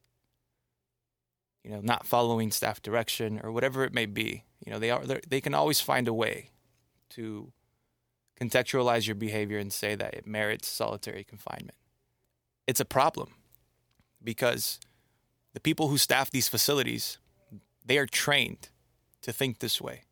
you 1.64 1.70
know 1.70 1.80
not 1.80 2.06
following 2.06 2.50
staff 2.50 2.80
direction 2.80 3.40
or 3.42 3.50
whatever 3.50 3.84
it 3.84 3.92
may 3.92 4.06
be 4.06 4.44
you 4.64 4.70
know 4.72 4.78
they 4.78 4.90
are 4.90 5.02
they 5.28 5.40
can 5.40 5.54
always 5.54 5.80
find 5.80 6.06
a 6.06 6.14
way 6.14 6.50
to 7.08 7.52
contextualize 8.40 9.06
your 9.06 9.16
behavior 9.16 9.58
and 9.58 9.72
say 9.72 9.94
that 9.96 10.14
it 10.14 10.26
merits 10.26 10.68
solitary 10.68 11.24
confinement 11.24 11.76
it's 12.68 12.80
a 12.80 12.84
problem 12.84 13.30
because 14.22 14.78
the 15.52 15.60
people 15.60 15.88
who 15.88 15.98
staff 15.98 16.30
these 16.30 16.48
facilities 16.48 17.18
they 17.84 17.98
are 17.98 18.06
trained 18.06 18.68
to 19.22 19.32
think 19.32 19.58
this 19.58 19.80
way. 19.80 20.02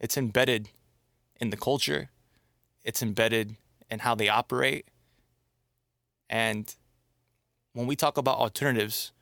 It's 0.00 0.16
embedded 0.16 0.70
in 1.40 1.50
the 1.50 1.56
culture. 1.56 2.10
It's 2.84 3.02
embedded 3.02 3.56
in 3.90 4.00
how 4.00 4.14
they 4.14 4.28
operate. 4.28 4.86
And 6.28 6.74
when 7.72 7.86
we 7.86 7.96
talk 7.96 8.16
about 8.16 8.38
alternatives, 8.38 9.12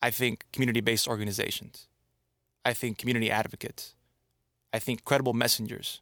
I 0.00 0.10
think 0.10 0.46
community 0.52 0.80
based 0.80 1.06
organizations, 1.06 1.86
I 2.64 2.72
think 2.72 2.98
community 2.98 3.30
advocates, 3.30 3.94
I 4.72 4.78
think 4.78 5.04
credible 5.04 5.34
messengers, 5.34 6.00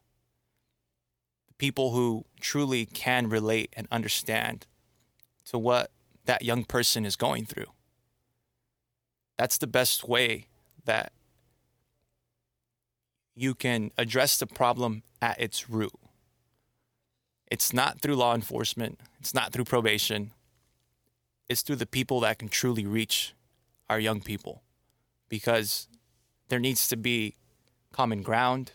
people 1.57 1.91
who 1.91 2.25
truly 2.39 2.85
can 2.85 3.29
relate 3.29 3.73
and 3.73 3.87
understand 3.91 4.65
to 5.45 5.59
what 5.59 5.91
that 6.31 6.43
young 6.43 6.63
person 6.63 7.05
is 7.05 7.17
going 7.17 7.45
through. 7.45 7.65
That's 9.37 9.57
the 9.57 9.67
best 9.67 10.07
way 10.07 10.47
that 10.85 11.11
you 13.35 13.53
can 13.53 13.91
address 13.97 14.37
the 14.37 14.47
problem 14.47 15.03
at 15.21 15.41
its 15.41 15.69
root. 15.69 15.91
It's 17.47 17.73
not 17.73 17.99
through 17.99 18.15
law 18.15 18.33
enforcement, 18.33 19.01
it's 19.19 19.33
not 19.33 19.51
through 19.51 19.65
probation. 19.65 20.31
It's 21.49 21.63
through 21.63 21.75
the 21.75 21.85
people 21.85 22.21
that 22.21 22.39
can 22.39 22.47
truly 22.47 22.85
reach 22.85 23.33
our 23.89 23.99
young 23.99 24.21
people 24.21 24.63
because 25.27 25.89
there 26.47 26.59
needs 26.59 26.87
to 26.87 26.95
be 26.95 27.35
common 27.91 28.21
ground, 28.21 28.71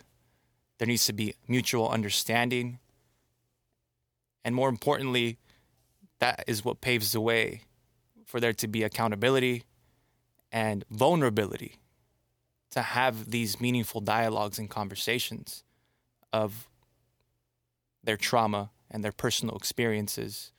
there 0.76 0.86
needs 0.86 1.06
to 1.06 1.14
be 1.14 1.36
mutual 1.48 1.88
understanding, 1.88 2.80
and 4.44 4.54
more 4.54 4.68
importantly, 4.68 5.38
that 6.18 6.44
is 6.46 6.64
what 6.64 6.80
paves 6.80 7.12
the 7.12 7.20
way 7.20 7.62
for 8.24 8.40
there 8.40 8.52
to 8.52 8.68
be 8.68 8.82
accountability 8.82 9.64
and 10.50 10.84
vulnerability 10.90 11.76
to 12.70 12.82
have 12.82 13.30
these 13.30 13.60
meaningful 13.60 14.00
dialogues 14.00 14.58
and 14.58 14.68
conversations 14.68 15.64
of 16.32 16.68
their 18.02 18.16
trauma 18.16 18.70
and 18.90 19.02
their 19.04 19.12
personal 19.12 19.56
experiences 19.56 20.52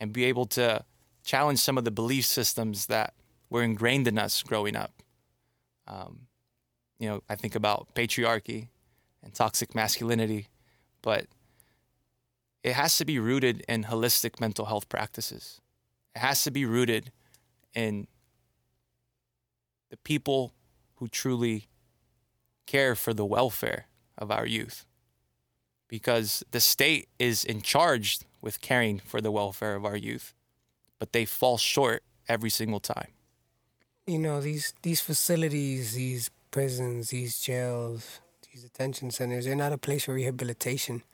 and 0.00 0.12
be 0.12 0.24
able 0.24 0.46
to 0.46 0.84
challenge 1.24 1.58
some 1.58 1.78
of 1.78 1.84
the 1.84 1.90
belief 1.90 2.24
systems 2.24 2.86
that 2.86 3.14
were 3.50 3.62
ingrained 3.62 4.06
in 4.06 4.18
us 4.18 4.42
growing 4.42 4.76
up. 4.76 5.02
Um, 5.86 6.26
you 6.98 7.08
know, 7.08 7.22
I 7.28 7.36
think 7.36 7.54
about 7.54 7.94
patriarchy 7.94 8.68
and 9.22 9.34
toxic 9.34 9.74
masculinity, 9.74 10.48
but 11.02 11.26
it 12.66 12.74
has 12.74 12.96
to 12.96 13.04
be 13.04 13.20
rooted 13.20 13.64
in 13.68 13.84
holistic 13.84 14.40
mental 14.40 14.64
health 14.64 14.88
practices. 14.88 15.60
It 16.16 16.18
has 16.18 16.42
to 16.42 16.50
be 16.50 16.64
rooted 16.64 17.12
in 17.74 18.08
the 19.88 19.96
people 19.98 20.52
who 20.96 21.06
truly 21.06 21.68
care 22.66 22.96
for 22.96 23.14
the 23.14 23.24
welfare 23.24 23.86
of 24.18 24.32
our 24.32 24.44
youth 24.44 24.84
because 25.86 26.42
the 26.50 26.58
state 26.58 27.08
is 27.20 27.44
in 27.44 27.62
charge 27.62 28.18
with 28.40 28.60
caring 28.60 28.98
for 28.98 29.20
the 29.20 29.30
welfare 29.30 29.76
of 29.76 29.84
our 29.84 29.96
youth, 29.96 30.34
but 30.98 31.12
they 31.12 31.24
fall 31.24 31.58
short 31.58 32.02
every 32.28 32.50
single 32.50 32.80
time. 32.80 33.12
You 34.08 34.18
know, 34.18 34.40
these 34.40 34.74
these 34.82 35.00
facilities, 35.00 35.94
these 35.94 36.30
prisons, 36.50 37.10
these 37.10 37.38
jails, 37.38 38.18
these 38.50 38.64
detention 38.64 39.12
centers, 39.12 39.44
they're 39.44 39.54
not 39.54 39.72
a 39.72 39.78
place 39.78 40.06
for 40.06 40.14
rehabilitation. 40.14 41.04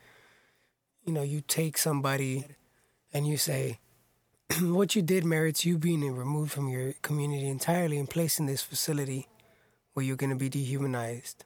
You 1.04 1.12
know, 1.12 1.22
you 1.22 1.40
take 1.40 1.78
somebody 1.78 2.44
and 3.12 3.26
you 3.26 3.36
say, 3.36 3.78
what 4.60 4.94
you 4.94 5.02
did 5.02 5.24
merits 5.24 5.64
you 5.64 5.78
being 5.78 6.00
removed 6.14 6.52
from 6.52 6.68
your 6.68 6.94
community 7.02 7.48
entirely 7.48 7.98
and 7.98 8.08
placed 8.08 8.38
in 8.38 8.46
this 8.46 8.62
facility 8.62 9.28
where 9.94 10.04
you're 10.04 10.16
going 10.16 10.30
to 10.30 10.36
be 10.36 10.48
dehumanized. 10.48 11.44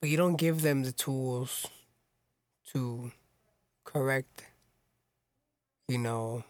But 0.00 0.08
you 0.08 0.16
don't 0.16 0.36
give 0.36 0.62
them 0.62 0.82
the 0.82 0.92
tools 0.92 1.66
to 2.72 3.12
correct, 3.84 4.44
you 5.88 5.98
know, 5.98 6.44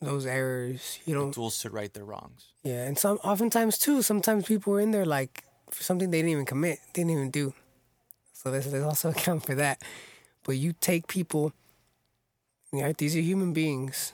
those 0.00 0.26
errors. 0.26 0.98
You 1.04 1.14
know, 1.14 1.30
tools 1.30 1.58
to 1.60 1.70
right 1.70 1.92
their 1.92 2.04
wrongs. 2.04 2.46
Yeah, 2.62 2.84
and 2.84 2.98
some 2.98 3.18
oftentimes 3.18 3.78
too. 3.78 4.02
Sometimes 4.02 4.46
people 4.46 4.74
are 4.74 4.80
in 4.80 4.90
there 4.90 5.04
like 5.04 5.44
for 5.70 5.82
something 5.82 6.10
they 6.10 6.18
didn't 6.18 6.30
even 6.30 6.46
commit, 6.46 6.78
they 6.92 7.02
didn't 7.02 7.12
even 7.12 7.30
do. 7.30 7.54
So 8.32 8.50
let's, 8.50 8.66
let's 8.66 8.84
also 8.84 9.10
account 9.16 9.44
for 9.44 9.54
that. 9.54 9.82
But 10.44 10.56
you 10.56 10.74
take 10.80 11.06
people, 11.06 11.52
right? 12.72 12.96
These 12.96 13.16
are 13.16 13.20
human 13.20 13.52
beings. 13.52 14.12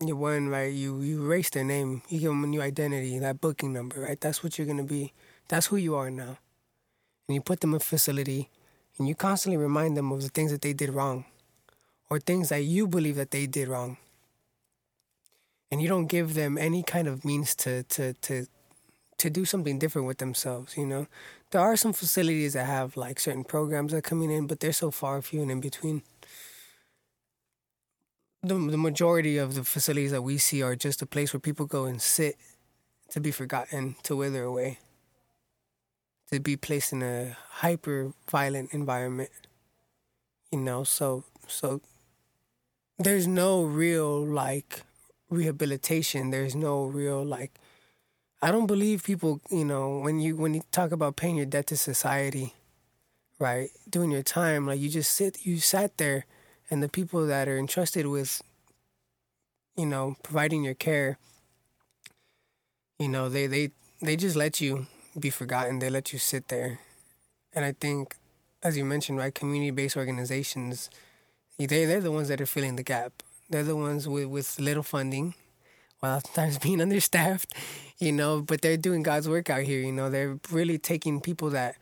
You 0.00 0.16
one 0.16 0.48
right. 0.48 0.72
You 0.72 1.00
you 1.00 1.22
erase 1.24 1.50
their 1.50 1.64
name. 1.64 2.02
You 2.08 2.20
give 2.20 2.30
them 2.30 2.44
a 2.44 2.46
new 2.46 2.62
identity, 2.62 3.18
that 3.18 3.40
booking 3.40 3.72
number, 3.72 4.00
right? 4.00 4.20
That's 4.20 4.42
what 4.42 4.58
you're 4.58 4.66
gonna 4.66 4.84
be. 4.84 5.12
That's 5.48 5.66
who 5.66 5.76
you 5.76 5.94
are 5.94 6.10
now. 6.10 6.38
And 7.28 7.34
you 7.34 7.40
put 7.40 7.60
them 7.60 7.70
in 7.70 7.76
a 7.76 7.80
facility, 7.80 8.48
and 8.98 9.08
you 9.08 9.14
constantly 9.14 9.56
remind 9.56 9.96
them 9.96 10.10
of 10.12 10.22
the 10.22 10.28
things 10.28 10.52
that 10.52 10.62
they 10.62 10.72
did 10.72 10.90
wrong, 10.90 11.24
or 12.08 12.18
things 12.18 12.48
that 12.48 12.64
you 12.64 12.86
believe 12.86 13.16
that 13.16 13.30
they 13.30 13.46
did 13.46 13.68
wrong. 13.68 13.98
And 15.70 15.80
you 15.80 15.88
don't 15.88 16.06
give 16.06 16.34
them 16.34 16.58
any 16.58 16.82
kind 16.82 17.06
of 17.06 17.24
means 17.24 17.54
to 17.56 17.82
to 17.84 18.14
to 18.14 18.46
to 19.20 19.30
do 19.30 19.44
something 19.44 19.78
different 19.78 20.06
with 20.08 20.18
themselves. 20.18 20.76
You 20.76 20.86
know, 20.86 21.06
there 21.50 21.60
are 21.60 21.76
some 21.76 21.92
facilities 21.92 22.54
that 22.54 22.66
have 22.66 22.96
like 22.96 23.20
certain 23.20 23.44
programs 23.44 23.92
that 23.92 23.98
are 23.98 24.02
coming 24.12 24.30
in, 24.30 24.46
but 24.46 24.60
they're 24.60 24.72
so 24.72 24.90
far 24.90 25.20
few 25.22 25.42
and 25.42 25.50
in 25.50 25.60
between 25.60 26.02
the 28.42 28.54
the 28.54 28.78
majority 28.78 29.36
of 29.36 29.54
the 29.54 29.64
facilities 29.64 30.10
that 30.10 30.22
we 30.22 30.38
see 30.38 30.62
are 30.62 30.76
just 30.76 31.02
a 31.02 31.06
place 31.06 31.32
where 31.32 31.40
people 31.40 31.66
go 31.66 31.84
and 31.84 32.00
sit 32.00 32.36
to 33.10 33.20
be 33.20 33.30
forgotten, 33.30 33.96
to 34.04 34.16
wither 34.16 34.42
away, 34.44 34.78
to 36.32 36.40
be 36.40 36.56
placed 36.56 36.92
in 36.92 37.02
a 37.02 37.36
hyper 37.60 38.12
violent 38.30 38.72
environment. 38.72 39.30
You 40.50 40.60
know, 40.60 40.84
so 40.84 41.24
so 41.46 41.80
there's 42.98 43.26
no 43.26 43.62
real 43.62 44.24
like 44.24 44.82
rehabilitation. 45.28 46.30
There's 46.30 46.54
no 46.54 46.84
real 46.84 47.24
like 47.24 47.52
I 48.42 48.50
don't 48.50 48.66
believe 48.66 49.04
people, 49.04 49.40
you 49.50 49.64
know, 49.64 49.98
when 49.98 50.18
you 50.20 50.36
when 50.36 50.54
you 50.54 50.62
talk 50.72 50.92
about 50.92 51.16
paying 51.16 51.36
your 51.36 51.46
debt 51.46 51.66
to 51.68 51.76
society, 51.76 52.54
right? 53.38 53.70
Doing 53.88 54.10
your 54.10 54.22
time, 54.22 54.66
like 54.66 54.80
you 54.80 54.88
just 54.88 55.12
sit 55.12 55.44
you 55.46 55.58
sat 55.60 55.98
there 55.98 56.26
and 56.70 56.82
the 56.82 56.88
people 56.88 57.26
that 57.26 57.48
are 57.48 57.58
entrusted 57.58 58.06
with 58.06 58.42
you 59.76 59.86
know 59.86 60.16
providing 60.22 60.62
your 60.64 60.74
care 60.74 61.18
you 62.98 63.08
know 63.08 63.28
they 63.28 63.46
they 63.46 63.70
they 64.00 64.16
just 64.16 64.36
let 64.36 64.60
you 64.60 64.86
be 65.18 65.30
forgotten. 65.30 65.78
They 65.78 65.90
let 65.90 66.12
you 66.12 66.18
sit 66.18 66.48
there. 66.48 66.80
And 67.54 67.64
i 67.64 67.72
think 67.72 68.16
as 68.62 68.76
you 68.76 68.84
mentioned 68.84 69.18
right 69.18 69.34
community 69.34 69.70
based 69.70 69.96
organizations 69.96 70.90
they 71.58 71.66
they're 71.66 72.00
the 72.00 72.12
ones 72.12 72.28
that 72.28 72.40
are 72.40 72.46
filling 72.46 72.76
the 72.76 72.82
gap. 72.82 73.12
They're 73.50 73.64
the 73.64 73.76
ones 73.76 74.08
with 74.08 74.26
with 74.26 74.58
little 74.60 74.82
funding 74.84 75.34
while 76.00 76.20
sometimes 76.20 76.58
being 76.66 76.80
understaffed 76.80 77.54
you 77.98 78.12
know 78.12 78.40
but 78.42 78.60
they're 78.62 78.76
doing 78.76 79.02
god's 79.02 79.28
work 79.28 79.48
out 79.48 79.62
here 79.62 79.80
you 79.80 79.92
know 79.92 80.10
they're 80.10 80.38
really 80.50 80.78
taking 80.78 81.20
people 81.20 81.50
that 81.50 81.76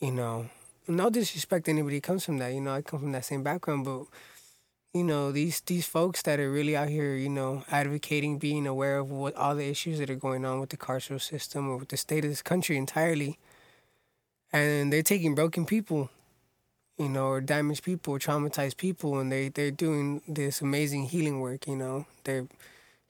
you 0.00 0.12
know 0.12 0.48
no 0.88 1.10
disrespect 1.10 1.68
anybody 1.68 2.00
comes 2.00 2.24
from 2.24 2.38
that 2.38 2.52
you 2.52 2.60
know 2.60 2.72
i 2.72 2.82
come 2.82 3.00
from 3.00 3.12
that 3.12 3.24
same 3.24 3.42
background 3.42 3.84
but 3.84 4.04
you 4.94 5.02
know 5.02 5.32
these 5.32 5.60
these 5.62 5.86
folks 5.86 6.22
that 6.22 6.38
are 6.38 6.50
really 6.50 6.76
out 6.76 6.88
here 6.88 7.14
you 7.14 7.28
know 7.28 7.64
advocating 7.70 8.38
being 8.38 8.66
aware 8.66 8.98
of 8.98 9.10
what 9.10 9.34
all 9.36 9.54
the 9.54 9.68
issues 9.68 9.98
that 9.98 10.10
are 10.10 10.14
going 10.16 10.44
on 10.44 10.60
with 10.60 10.68
the 10.68 10.76
carceral 10.76 11.20
system 11.20 11.68
or 11.68 11.78
with 11.78 11.88
the 11.88 11.96
state 11.96 12.24
of 12.24 12.30
this 12.30 12.42
country 12.42 12.76
entirely 12.76 13.38
and 14.52 14.92
they're 14.92 15.02
taking 15.02 15.34
broken 15.34 15.64
people 15.64 16.10
you 16.98 17.08
know 17.08 17.26
or 17.26 17.40
damaged 17.40 17.82
people 17.82 18.18
traumatized 18.18 18.76
people 18.76 19.18
and 19.18 19.32
they 19.32 19.48
they're 19.48 19.70
doing 19.70 20.20
this 20.28 20.60
amazing 20.60 21.04
healing 21.04 21.40
work 21.40 21.66
you 21.66 21.76
know 21.76 22.04
they're 22.24 22.46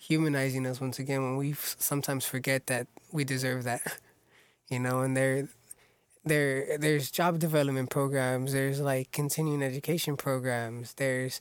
humanizing 0.08 0.66
us 0.66 0.80
once 0.80 0.98
again 0.98 1.22
when 1.22 1.36
we 1.36 1.54
sometimes 1.78 2.24
forget 2.24 2.66
that 2.66 2.86
we 3.12 3.24
deserve 3.24 3.64
that 3.64 3.82
you 4.68 4.78
know 4.78 5.00
and 5.00 5.16
they're 5.16 5.48
there 6.24 6.78
there's 6.78 7.10
job 7.10 7.38
development 7.38 7.90
programs 7.90 8.52
there's 8.52 8.80
like 8.80 9.10
continuing 9.12 9.62
education 9.62 10.16
programs 10.16 10.94
there's 10.94 11.40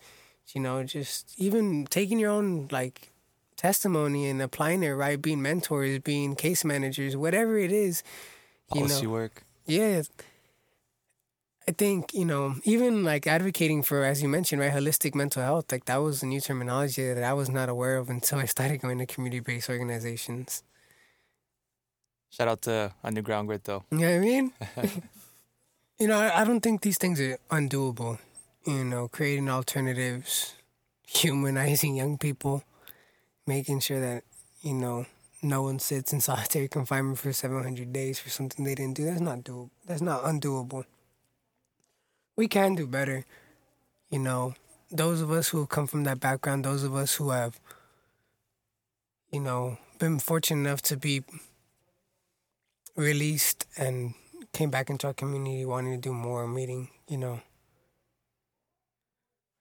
you 0.54 0.62
know, 0.62 0.84
just 0.84 1.34
even 1.38 1.86
taking 1.86 2.20
your 2.20 2.32
own 2.32 2.68
like 2.72 3.12
testimony 3.56 4.28
and 4.28 4.42
applying 4.42 4.84
it 4.84 4.90
right, 4.90 5.22
being 5.22 5.42
mentors, 5.42 6.00
being 6.00 6.36
case 6.36 6.66
managers, 6.66 7.16
whatever 7.16 7.58
it 7.58 7.72
is. 7.72 8.04
You 8.74 8.82
Policy 8.82 9.06
know, 9.06 9.12
work. 9.12 9.44
Yeah. 9.66 10.04
I 11.72 11.74
think, 11.74 12.14
you 12.14 12.26
know, 12.26 12.56
even 12.66 13.06
like 13.06 13.28
advocating 13.28 13.82
for, 13.82 14.04
as 14.04 14.22
you 14.22 14.28
mentioned, 14.28 14.60
right, 14.60 14.74
holistic 14.74 15.16
mental 15.16 15.42
health, 15.42 15.72
like 15.72 15.86
that 15.86 15.98
was 15.98 16.22
a 16.22 16.26
new 16.26 16.42
terminology 16.42 17.14
that 17.14 17.24
I 17.24 17.32
was 17.32 17.50
not 17.50 17.70
aware 17.70 17.96
of 17.96 18.10
until 18.10 18.40
I 18.40 18.46
started 18.46 18.82
going 18.82 18.98
to 18.98 19.06
community 19.06 19.40
based 19.40 19.70
organizations. 19.70 20.64
Shout 22.30 22.50
out 22.50 22.62
to 22.64 22.94
Underground 23.04 23.48
Grit, 23.48 23.64
though. 23.64 23.86
You 23.90 24.00
know 24.00 24.10
what 24.10 24.16
I 24.16 24.20
mean? 24.20 24.52
you 26.00 26.08
know, 26.08 26.20
I, 26.20 26.42
I 26.42 26.44
don't 26.44 26.60
think 26.60 26.82
these 26.82 26.98
things 26.98 27.22
are 27.22 27.38
undoable 27.50 28.20
you 28.66 28.84
know, 28.84 29.08
creating 29.08 29.50
alternatives, 29.50 30.56
humanizing 31.08 31.96
young 31.96 32.18
people, 32.18 32.64
making 33.48 33.80
sure 33.80 34.00
that, 34.00 34.24
you 34.62 34.74
know, 34.74 35.06
no 35.42 35.64
one 35.64 35.80
sits 35.80 36.14
in 36.14 36.22
solitary 36.22 36.68
confinement 36.68 37.18
for 37.18 37.34
700 37.34 37.92
days 37.92 38.20
for 38.20 38.30
something 38.30 38.64
they 38.64 38.76
didn't 38.76 38.96
do. 38.96 39.06
That's 39.06 39.22
not 39.22 39.40
doable. 39.40 39.72
That's 39.88 40.02
not 40.02 40.24
undoable. 40.24 40.86
We 42.36 42.48
can 42.48 42.76
do 42.76 42.88
better. 42.88 43.26
You 44.10 44.20
know, 44.20 44.56
those 44.92 45.22
of 45.22 45.32
us 45.32 45.50
who 45.50 45.66
come 45.68 45.88
from 45.88 46.04
that 46.06 46.20
background, 46.20 46.66
those 46.66 46.84
of 46.84 46.96
us 46.96 47.16
who 47.16 47.32
have, 47.32 47.60
you 49.32 49.40
know, 49.40 49.78
been 50.00 50.20
fortunate 50.20 50.62
enough 50.68 50.82
to 50.84 50.98
be 50.98 51.24
released 52.96 53.66
and 53.78 54.14
came 54.54 54.70
back 54.70 54.90
into 54.90 55.08
our 55.08 55.14
community 55.14 55.66
wanting 55.66 55.94
to 55.94 56.00
do 56.10 56.14
more, 56.14 56.48
meeting, 56.48 56.90
you 57.08 57.18
know, 57.18 57.42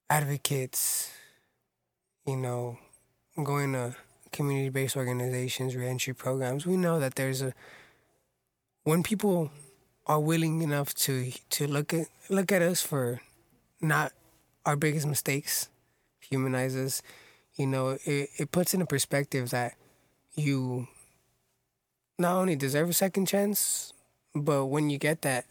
advocates, 0.08 1.10
you 2.26 2.36
know, 2.36 2.78
going 3.42 3.72
to 3.72 3.94
community 4.32 4.68
based 4.68 4.96
organizations, 4.96 5.76
reentry 5.76 6.14
programs, 6.14 6.66
we 6.66 6.76
know 6.76 7.00
that 7.00 7.14
there's 7.14 7.42
a 7.42 7.52
when 8.84 9.02
people 9.02 9.50
are 10.06 10.20
willing 10.20 10.62
enough 10.62 10.94
to 10.94 11.32
to 11.50 11.66
look 11.66 11.94
at 11.94 12.06
look 12.28 12.52
at 12.52 12.62
us 12.62 12.82
for 12.82 13.20
not 13.80 14.12
our 14.66 14.76
biggest 14.76 15.06
mistakes, 15.06 15.68
humanize 16.20 16.76
us, 16.76 17.02
you 17.54 17.66
know, 17.66 17.98
it, 18.04 18.28
it 18.36 18.52
puts 18.52 18.74
in 18.74 18.82
a 18.82 18.86
perspective 18.86 19.50
that 19.50 19.74
you 20.34 20.86
not 22.18 22.36
only 22.36 22.56
deserve 22.56 22.90
a 22.90 22.92
second 22.92 23.26
chance, 23.26 23.92
but 24.34 24.66
when 24.66 24.90
you 24.90 24.98
get 24.98 25.22
that, 25.22 25.46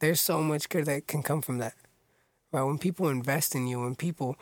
there's 0.00 0.20
so 0.20 0.42
much 0.42 0.68
good 0.68 0.86
that 0.86 1.06
can 1.06 1.22
come 1.22 1.42
from 1.42 1.58
that 1.58 1.74
right? 2.54 2.62
When 2.62 2.78
people 2.78 3.08
invest 3.08 3.54
in 3.54 3.66
you, 3.66 3.80
when 3.80 3.96
people 3.96 4.36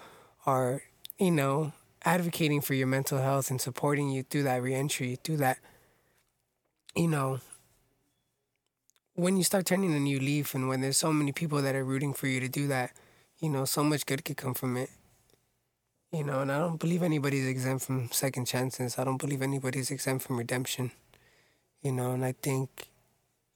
are, 0.47 0.83
you 1.19 1.31
know, 1.31 1.73
advocating 2.05 2.61
for 2.61 2.75
your 2.75 2.87
mental 2.87 3.19
health 3.19 3.51
and 3.51 3.61
supporting 3.61 4.11
you 4.11 4.23
through 4.23 4.43
that 4.45 4.63
reentry, 4.63 5.19
through 5.25 5.39
that, 5.39 5.59
you 6.95 7.09
know, 7.09 7.41
when 9.15 9.37
you 9.37 9.45
start 9.45 9.67
turning 9.67 9.95
a 9.95 10.01
new 10.01 10.19
leaf 10.19 10.55
and 10.55 10.69
when 10.69 10.81
there's 10.81 10.97
so 10.97 11.13
many 11.13 11.33
people 11.33 11.61
that 11.63 11.75
are 11.75 11.85
rooting 11.85 12.15
for 12.15 12.27
you 12.27 12.41
to 12.41 12.49
do 12.49 12.67
that, 12.69 12.93
you 13.41 13.49
know, 13.49 13.65
so 13.65 13.85
much 13.85 14.07
good 14.07 14.25
could 14.25 14.37
come 14.37 14.55
from 14.55 14.77
it. 14.77 14.91
You 16.13 16.25
know, 16.25 16.41
and 16.41 16.53
I 16.53 16.59
don't 16.59 16.79
believe 16.79 17.03
anybody's 17.03 17.47
exempt 17.47 17.85
from 17.85 18.11
second 18.11 18.47
chances. 18.47 18.99
I 18.99 19.05
don't 19.05 19.17
believe 19.21 19.43
anybody's 19.43 19.91
exempt 19.91 20.27
from 20.27 20.39
redemption. 20.39 20.93
You 21.83 21.93
know, 21.93 22.13
and 22.13 22.25
I 22.25 22.33
think, 22.33 22.89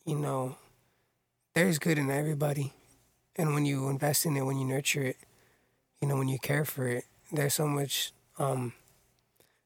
you 0.04 0.16
know, 0.16 0.56
there's 1.54 1.78
good 1.78 1.98
in 1.98 2.10
everybody. 2.10 2.72
And 3.36 3.54
when 3.54 3.66
you 3.66 3.88
invest 3.88 4.26
in 4.26 4.36
it, 4.36 4.42
when 4.42 4.58
you 4.58 4.64
nurture 4.64 5.02
it, 5.02 5.16
you 6.00 6.08
know, 6.08 6.16
when 6.16 6.28
you 6.28 6.38
care 6.38 6.64
for 6.64 6.88
it, 6.88 7.04
there's 7.32 7.54
so 7.54 7.66
much. 7.66 8.12
Um, 8.38 8.72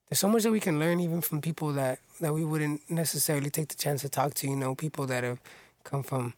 there's 0.08 0.18
so 0.18 0.28
much 0.28 0.42
that 0.42 0.52
we 0.52 0.60
can 0.60 0.80
learn 0.80 0.98
even 1.00 1.20
from 1.20 1.40
people 1.40 1.72
that 1.74 2.00
that 2.20 2.34
we 2.34 2.44
wouldn't 2.44 2.88
necessarily 2.90 3.50
take 3.50 3.68
the 3.68 3.76
chance 3.76 4.02
to 4.02 4.08
talk 4.08 4.34
to. 4.34 4.48
You 4.48 4.56
know, 4.56 4.74
people 4.74 5.06
that 5.06 5.22
have 5.22 5.40
come 5.84 6.02
from, 6.02 6.34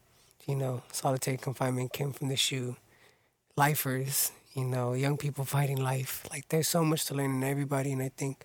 you 0.47 0.55
know, 0.55 0.83
solitary 0.91 1.37
confinement, 1.37 1.93
came 1.93 2.11
from 2.13 2.29
the 2.29 2.35
shoe. 2.37 2.75
lifers. 3.55 4.31
You 4.53 4.65
know, 4.65 4.93
young 4.93 5.17
people 5.17 5.45
fighting 5.45 5.77
life. 5.77 6.27
Like 6.31 6.49
there's 6.49 6.67
so 6.67 6.85
much 6.85 7.05
to 7.05 7.15
learn 7.15 7.31
in 7.31 7.43
everybody, 7.43 7.91
and 7.91 8.01
I 8.03 8.11
think 8.15 8.43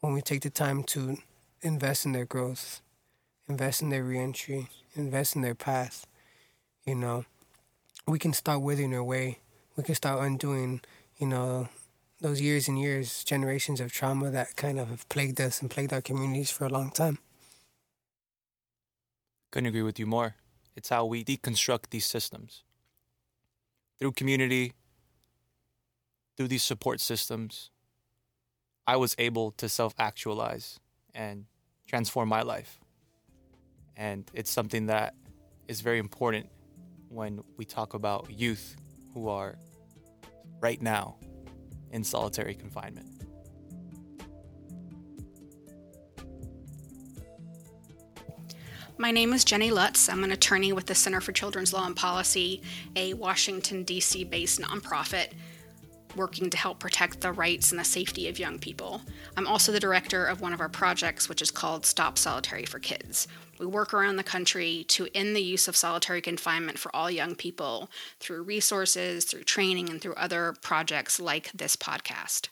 when 0.00 0.12
we 0.12 0.20
take 0.20 0.42
the 0.42 0.50
time 0.50 0.82
to 0.84 1.16
invest 1.62 2.04
in 2.06 2.12
their 2.12 2.26
growth, 2.26 2.80
invest 3.48 3.82
in 3.82 3.88
their 3.90 4.04
reentry, 4.04 4.68
invest 4.94 5.36
in 5.36 5.42
their 5.42 5.54
path, 5.54 6.06
you 6.86 6.94
know, 6.94 7.24
we 8.06 8.18
can 8.18 8.32
start 8.32 8.60
withering 8.62 8.94
away. 8.94 9.38
We 9.76 9.84
can 9.84 9.94
start 9.94 10.22
undoing, 10.22 10.82
you 11.18 11.26
know, 11.26 11.68
those 12.20 12.40
years 12.40 12.68
and 12.68 12.78
years, 12.78 13.24
generations 13.24 13.80
of 13.80 13.92
trauma 13.92 14.30
that 14.30 14.56
kind 14.56 14.78
of 14.78 14.88
have 14.88 15.08
plagued 15.08 15.40
us 15.40 15.62
and 15.62 15.70
plagued 15.70 15.92
our 15.92 16.02
communities 16.02 16.50
for 16.50 16.66
a 16.66 16.68
long 16.68 16.90
time. 16.90 17.18
Couldn't 19.50 19.68
agree 19.68 19.82
with 19.82 19.98
you 19.98 20.06
more. 20.06 20.36
It's 20.76 20.88
how 20.88 21.04
we 21.04 21.24
deconstruct 21.24 21.90
these 21.90 22.06
systems. 22.06 22.62
Through 23.98 24.12
community, 24.12 24.72
through 26.36 26.48
these 26.48 26.62
support 26.62 27.00
systems, 27.00 27.70
I 28.86 28.96
was 28.96 29.14
able 29.18 29.52
to 29.52 29.68
self 29.68 29.94
actualize 29.98 30.80
and 31.14 31.46
transform 31.86 32.28
my 32.28 32.42
life. 32.42 32.80
And 33.96 34.30
it's 34.32 34.50
something 34.50 34.86
that 34.86 35.14
is 35.68 35.80
very 35.80 35.98
important 35.98 36.48
when 37.08 37.42
we 37.56 37.64
talk 37.64 37.94
about 37.94 38.30
youth 38.30 38.76
who 39.12 39.28
are 39.28 39.56
right 40.60 40.80
now 40.80 41.16
in 41.90 42.04
solitary 42.04 42.54
confinement? 42.54 43.19
My 49.00 49.12
name 49.12 49.32
is 49.32 49.46
Jenny 49.46 49.70
Lutz. 49.70 50.10
I'm 50.10 50.24
an 50.24 50.30
attorney 50.30 50.74
with 50.74 50.84
the 50.84 50.94
Center 50.94 51.22
for 51.22 51.32
Children's 51.32 51.72
Law 51.72 51.86
and 51.86 51.96
Policy, 51.96 52.60
a 52.94 53.14
Washington, 53.14 53.82
D.C. 53.82 54.24
based 54.24 54.60
nonprofit 54.60 55.28
working 56.16 56.50
to 56.50 56.58
help 56.58 56.80
protect 56.80 57.22
the 57.22 57.32
rights 57.32 57.70
and 57.70 57.80
the 57.80 57.84
safety 57.84 58.28
of 58.28 58.38
young 58.38 58.58
people. 58.58 59.00
I'm 59.38 59.46
also 59.46 59.72
the 59.72 59.80
director 59.80 60.26
of 60.26 60.42
one 60.42 60.52
of 60.52 60.60
our 60.60 60.68
projects, 60.68 61.30
which 61.30 61.40
is 61.40 61.50
called 61.50 61.86
Stop 61.86 62.18
Solitary 62.18 62.66
for 62.66 62.78
Kids. 62.78 63.26
We 63.58 63.64
work 63.64 63.94
around 63.94 64.16
the 64.16 64.22
country 64.22 64.84
to 64.88 65.08
end 65.14 65.34
the 65.34 65.40
use 65.40 65.66
of 65.66 65.76
solitary 65.76 66.20
confinement 66.20 66.78
for 66.78 66.94
all 66.94 67.10
young 67.10 67.34
people 67.34 67.88
through 68.18 68.42
resources, 68.42 69.24
through 69.24 69.44
training, 69.44 69.88
and 69.88 70.02
through 70.02 70.14
other 70.16 70.54
projects 70.60 71.18
like 71.18 71.50
this 71.52 71.74
podcast. 71.74 72.50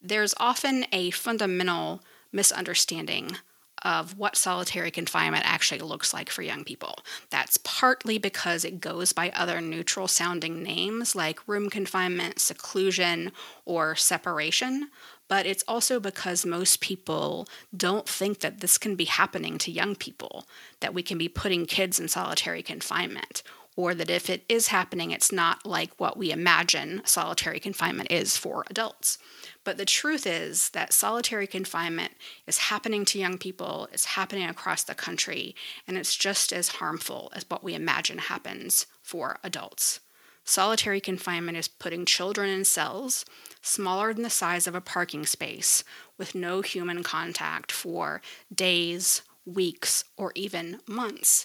There's 0.00 0.34
often 0.38 0.86
a 0.92 1.10
fundamental 1.10 2.04
misunderstanding 2.30 3.38
of 3.82 4.16
what 4.16 4.36
solitary 4.36 4.90
confinement 4.90 5.44
actually 5.46 5.80
looks 5.80 6.12
like 6.12 6.30
for 6.30 6.42
young 6.42 6.64
people. 6.64 6.96
That's 7.30 7.58
partly 7.58 8.18
because 8.18 8.64
it 8.64 8.80
goes 8.80 9.12
by 9.12 9.30
other 9.30 9.60
neutral 9.60 10.08
sounding 10.08 10.62
names 10.62 11.14
like 11.14 11.46
room 11.46 11.70
confinement, 11.70 12.40
seclusion, 12.40 13.32
or 13.64 13.94
separation. 13.94 14.90
But 15.28 15.44
it's 15.44 15.64
also 15.68 16.00
because 16.00 16.46
most 16.46 16.80
people 16.80 17.46
don't 17.76 18.08
think 18.08 18.40
that 18.40 18.60
this 18.60 18.78
can 18.78 18.96
be 18.96 19.04
happening 19.04 19.58
to 19.58 19.70
young 19.70 19.94
people, 19.94 20.46
that 20.80 20.94
we 20.94 21.02
can 21.02 21.18
be 21.18 21.28
putting 21.28 21.66
kids 21.66 22.00
in 22.00 22.08
solitary 22.08 22.62
confinement, 22.62 23.42
or 23.76 23.94
that 23.94 24.10
if 24.10 24.28
it 24.28 24.44
is 24.48 24.68
happening, 24.68 25.10
it's 25.10 25.30
not 25.30 25.64
like 25.66 25.90
what 25.98 26.16
we 26.16 26.32
imagine 26.32 27.02
solitary 27.04 27.60
confinement 27.60 28.10
is 28.10 28.36
for 28.36 28.64
adults. 28.70 29.18
But 29.68 29.76
the 29.76 29.84
truth 29.84 30.26
is 30.26 30.70
that 30.70 30.94
solitary 30.94 31.46
confinement 31.46 32.12
is 32.46 32.56
happening 32.56 33.04
to 33.04 33.18
young 33.18 33.36
people, 33.36 33.86
it's 33.92 34.06
happening 34.06 34.48
across 34.48 34.82
the 34.82 34.94
country, 34.94 35.54
and 35.86 35.98
it's 35.98 36.16
just 36.16 36.54
as 36.54 36.68
harmful 36.80 37.30
as 37.36 37.44
what 37.46 37.62
we 37.62 37.74
imagine 37.74 38.16
happens 38.16 38.86
for 39.02 39.38
adults. 39.44 40.00
Solitary 40.42 41.02
confinement 41.02 41.58
is 41.58 41.68
putting 41.68 42.06
children 42.06 42.48
in 42.48 42.64
cells 42.64 43.26
smaller 43.60 44.14
than 44.14 44.22
the 44.22 44.30
size 44.30 44.66
of 44.66 44.74
a 44.74 44.80
parking 44.80 45.26
space 45.26 45.84
with 46.16 46.34
no 46.34 46.62
human 46.62 47.02
contact 47.02 47.70
for 47.70 48.22
days, 48.50 49.20
weeks, 49.44 50.02
or 50.16 50.32
even 50.34 50.80
months. 50.86 51.44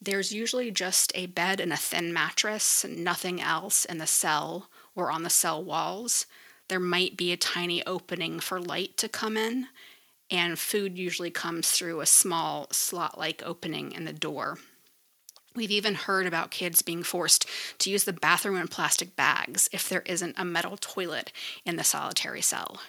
There's 0.00 0.32
usually 0.32 0.70
just 0.70 1.12
a 1.14 1.26
bed 1.26 1.60
and 1.60 1.74
a 1.74 1.76
thin 1.76 2.14
mattress, 2.14 2.86
nothing 2.88 3.42
else 3.42 3.84
in 3.84 3.98
the 3.98 4.06
cell 4.06 4.70
or 4.96 5.10
on 5.10 5.22
the 5.22 5.28
cell 5.28 5.62
walls 5.62 6.24
there 6.68 6.80
might 6.80 7.16
be 7.16 7.32
a 7.32 7.36
tiny 7.36 7.84
opening 7.86 8.40
for 8.40 8.60
light 8.60 8.96
to 8.98 9.08
come 9.08 9.36
in, 9.36 9.68
and 10.30 10.58
food 10.58 10.98
usually 10.98 11.30
comes 11.30 11.70
through 11.70 12.00
a 12.00 12.06
small 12.06 12.66
slot 12.70 13.18
like 13.18 13.42
opening 13.44 13.92
in 13.92 14.04
the 14.04 14.12
door. 14.12 14.58
We've 15.54 15.70
even 15.70 15.94
heard 15.94 16.26
about 16.26 16.50
kids 16.50 16.82
being 16.82 17.02
forced 17.02 17.48
to 17.78 17.90
use 17.90 18.04
the 18.04 18.12
bathroom 18.12 18.56
in 18.56 18.68
plastic 18.68 19.16
bags 19.16 19.68
if 19.72 19.88
there 19.88 20.02
isn't 20.02 20.38
a 20.38 20.44
metal 20.44 20.76
toilet 20.76 21.32
in 21.64 21.76
the 21.76 21.84
solitary 21.84 22.42
cell. 22.42 22.80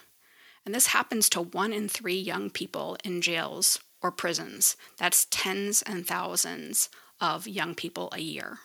And 0.66 0.76
this 0.76 0.88
happens 0.88 1.30
to 1.30 1.42
one 1.42 1.74
in 1.74 1.88
three 1.88 2.20
young 2.20 2.50
people 2.50 2.98
in 3.04 3.22
jails 3.22 3.80
or 4.02 4.12
prisons. 4.12 4.76
That's 4.98 5.26
tens 5.32 5.82
and 5.82 6.06
thousands 6.06 6.90
of 7.20 7.48
young 7.48 7.76
people 7.76 8.10
a 8.12 8.20
year. 8.20 8.60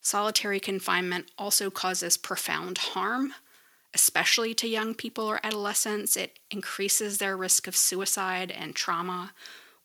Solitary 0.00 0.58
confinement 0.58 1.30
also 1.38 1.70
causes 1.70 2.16
profound 2.16 2.78
harm 2.78 3.32
especially 3.94 4.54
to 4.54 4.68
young 4.68 4.94
people 4.94 5.24
or 5.24 5.40
adolescents. 5.42 6.16
It 6.16 6.38
increases 6.50 7.18
their 7.18 7.36
risk 7.36 7.66
of 7.66 7.76
suicide 7.76 8.50
and 8.50 8.74
trauma. 8.74 9.32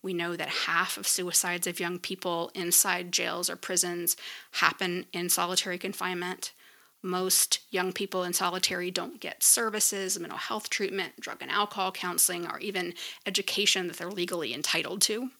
We 0.02 0.14
know 0.14 0.36
that 0.36 0.48
half 0.48 0.96
of 0.96 1.06
suicides 1.06 1.66
of 1.66 1.80
young 1.80 1.98
people 1.98 2.50
inside 2.54 3.12
jails 3.12 3.50
or 3.50 3.56
prisons 3.56 4.16
happen 4.52 5.06
in 5.12 5.28
solitary 5.28 5.78
confinement. 5.78 6.52
Most 7.02 7.60
young 7.70 7.92
people 7.92 8.24
in 8.24 8.32
solitary 8.32 8.90
don't 8.90 9.20
get 9.20 9.42
services, 9.42 10.18
mental 10.18 10.38
health 10.38 10.70
treatment, 10.70 11.20
drug 11.20 11.38
and 11.40 11.50
alcohol 11.50 11.92
counseling, 11.92 12.46
or 12.46 12.58
even 12.58 12.94
education 13.26 13.86
that 13.88 13.98
they're 13.98 14.10
legally 14.10 14.54
entitled 14.54 15.02
to. 15.02 15.30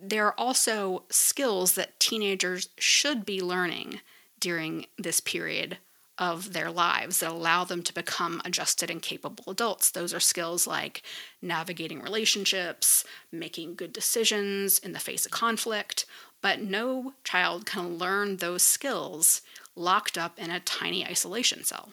There 0.00 0.26
are 0.26 0.38
also 0.38 1.04
skills 1.10 1.74
that 1.74 1.98
teenagers 1.98 2.68
should 2.78 3.24
be 3.24 3.40
learning 3.40 4.00
during 4.38 4.86
this 4.96 5.18
period 5.18 5.78
of 6.18 6.52
their 6.52 6.70
lives 6.70 7.20
that 7.20 7.30
allow 7.30 7.64
them 7.64 7.82
to 7.82 7.94
become 7.94 8.42
adjusted 8.44 8.90
and 8.90 9.00
capable 9.00 9.50
adults. 9.50 9.90
Those 9.90 10.12
are 10.12 10.20
skills 10.20 10.66
like 10.66 11.02
navigating 11.40 12.02
relationships, 12.02 13.04
making 13.30 13.76
good 13.76 13.92
decisions 13.92 14.78
in 14.78 14.92
the 14.92 14.98
face 14.98 15.24
of 15.24 15.32
conflict, 15.32 16.04
but 16.42 16.60
no 16.60 17.14
child 17.24 17.66
can 17.66 17.98
learn 17.98 18.36
those 18.36 18.62
skills 18.62 19.42
locked 19.76 20.18
up 20.18 20.38
in 20.38 20.50
a 20.50 20.60
tiny 20.60 21.06
isolation 21.06 21.62
cell. 21.64 21.92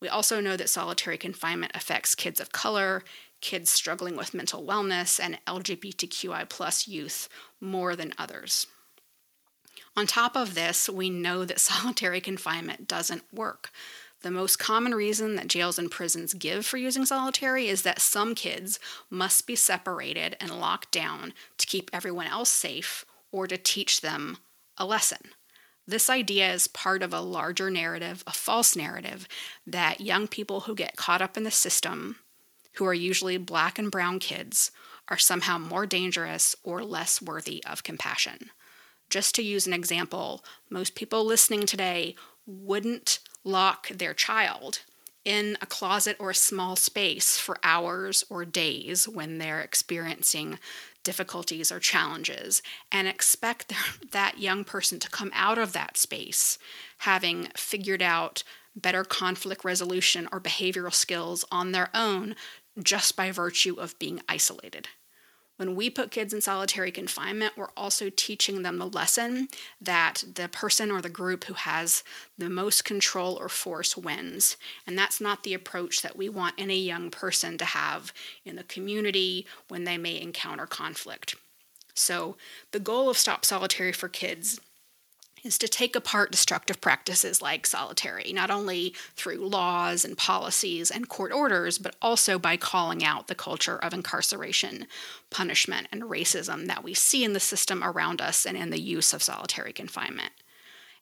We 0.00 0.08
also 0.08 0.40
know 0.40 0.56
that 0.56 0.68
solitary 0.68 1.18
confinement 1.18 1.72
affects 1.74 2.14
kids 2.14 2.40
of 2.40 2.52
color, 2.52 3.04
kids 3.40 3.70
struggling 3.70 4.16
with 4.16 4.34
mental 4.34 4.64
wellness, 4.64 5.20
and 5.22 5.38
LGBTQI 5.46 6.48
plus 6.48 6.88
youth 6.88 7.28
more 7.60 7.94
than 7.94 8.12
others. 8.18 8.66
On 9.96 10.06
top 10.06 10.36
of 10.36 10.54
this, 10.54 10.88
we 10.88 11.10
know 11.10 11.44
that 11.44 11.60
solitary 11.72 12.20
confinement 12.20 12.88
doesn't 12.88 13.24
work. 13.32 13.70
The 14.22 14.30
most 14.30 14.58
common 14.58 14.94
reason 14.94 15.36
that 15.36 15.48
jails 15.48 15.78
and 15.78 15.90
prisons 15.90 16.32
give 16.32 16.64
for 16.64 16.78
using 16.78 17.04
solitary 17.04 17.68
is 17.68 17.82
that 17.82 18.00
some 18.00 18.34
kids 18.34 18.80
must 19.10 19.46
be 19.46 19.54
separated 19.54 20.36
and 20.40 20.58
locked 20.58 20.90
down 20.90 21.34
to 21.58 21.66
keep 21.66 21.90
everyone 21.92 22.26
else 22.26 22.48
safe 22.48 23.04
or 23.30 23.46
to 23.46 23.58
teach 23.58 24.00
them 24.00 24.38
a 24.78 24.86
lesson. 24.86 25.18
This 25.86 26.08
idea 26.08 26.50
is 26.50 26.68
part 26.68 27.02
of 27.02 27.12
a 27.12 27.20
larger 27.20 27.70
narrative, 27.70 28.24
a 28.26 28.32
false 28.32 28.74
narrative, 28.74 29.28
that 29.66 30.00
young 30.00 30.26
people 30.26 30.60
who 30.60 30.74
get 30.74 30.96
caught 30.96 31.20
up 31.20 31.36
in 31.36 31.42
the 31.42 31.50
system, 31.50 32.16
who 32.76 32.86
are 32.86 32.94
usually 32.94 33.36
black 33.36 33.78
and 33.78 33.90
brown 33.90 34.18
kids, 34.18 34.70
are 35.08 35.18
somehow 35.18 35.58
more 35.58 35.84
dangerous 35.84 36.56
or 36.62 36.82
less 36.82 37.20
worthy 37.20 37.62
of 37.64 37.82
compassion. 37.82 38.50
Just 39.10 39.34
to 39.36 39.42
use 39.42 39.66
an 39.66 39.72
example, 39.72 40.44
most 40.70 40.94
people 40.94 41.24
listening 41.24 41.66
today 41.66 42.16
wouldn't 42.46 43.20
lock 43.44 43.88
their 43.88 44.14
child 44.14 44.80
in 45.24 45.56
a 45.62 45.66
closet 45.66 46.16
or 46.18 46.30
a 46.30 46.34
small 46.34 46.76
space 46.76 47.38
for 47.38 47.56
hours 47.62 48.24
or 48.28 48.44
days 48.44 49.08
when 49.08 49.38
they're 49.38 49.60
experiencing 49.60 50.58
difficulties 51.02 51.70
or 51.70 51.80
challenges 51.80 52.62
and 52.92 53.08
expect 53.08 53.72
that 54.12 54.38
young 54.38 54.64
person 54.64 54.98
to 54.98 55.10
come 55.10 55.30
out 55.34 55.58
of 55.58 55.72
that 55.72 55.96
space 55.96 56.58
having 56.98 57.48
figured 57.56 58.02
out 58.02 58.42
better 58.76 59.04
conflict 59.04 59.64
resolution 59.64 60.28
or 60.32 60.40
behavioral 60.40 60.92
skills 60.92 61.44
on 61.50 61.72
their 61.72 61.90
own 61.94 62.34
just 62.82 63.16
by 63.16 63.30
virtue 63.30 63.74
of 63.74 63.98
being 63.98 64.20
isolated. 64.28 64.88
When 65.56 65.76
we 65.76 65.88
put 65.88 66.10
kids 66.10 66.32
in 66.32 66.40
solitary 66.40 66.90
confinement, 66.90 67.56
we're 67.56 67.68
also 67.76 68.10
teaching 68.10 68.62
them 68.62 68.78
the 68.78 68.86
lesson 68.86 69.48
that 69.80 70.24
the 70.34 70.48
person 70.48 70.90
or 70.90 71.00
the 71.00 71.08
group 71.08 71.44
who 71.44 71.54
has 71.54 72.02
the 72.36 72.50
most 72.50 72.84
control 72.84 73.36
or 73.36 73.48
force 73.48 73.96
wins. 73.96 74.56
And 74.86 74.98
that's 74.98 75.20
not 75.20 75.44
the 75.44 75.54
approach 75.54 76.02
that 76.02 76.16
we 76.16 76.28
want 76.28 76.56
any 76.58 76.80
young 76.80 77.10
person 77.10 77.56
to 77.58 77.64
have 77.64 78.12
in 78.44 78.56
the 78.56 78.64
community 78.64 79.46
when 79.68 79.84
they 79.84 79.96
may 79.96 80.20
encounter 80.20 80.66
conflict. 80.66 81.36
So, 81.94 82.36
the 82.72 82.80
goal 82.80 83.08
of 83.08 83.16
Stop 83.16 83.44
Solitary 83.44 83.92
for 83.92 84.08
Kids 84.08 84.60
is 85.44 85.58
to 85.58 85.68
take 85.68 85.94
apart 85.94 86.32
destructive 86.32 86.80
practices 86.80 87.42
like 87.42 87.66
solitary, 87.66 88.32
not 88.32 88.50
only 88.50 88.94
through 89.14 89.46
laws 89.46 90.04
and 90.04 90.16
policies 90.16 90.90
and 90.90 91.08
court 91.08 91.32
orders, 91.32 91.76
but 91.76 91.94
also 92.00 92.38
by 92.38 92.56
calling 92.56 93.04
out 93.04 93.28
the 93.28 93.34
culture 93.34 93.76
of 93.76 93.92
incarceration, 93.92 94.86
punishment, 95.30 95.86
and 95.92 96.02
racism 96.02 96.66
that 96.66 96.82
we 96.82 96.94
see 96.94 97.22
in 97.22 97.34
the 97.34 97.40
system 97.40 97.84
around 97.84 98.22
us 98.22 98.46
and 98.46 98.56
in 98.56 98.70
the 98.70 98.80
use 98.80 99.12
of 99.12 99.22
solitary 99.22 99.72
confinement. 99.72 100.32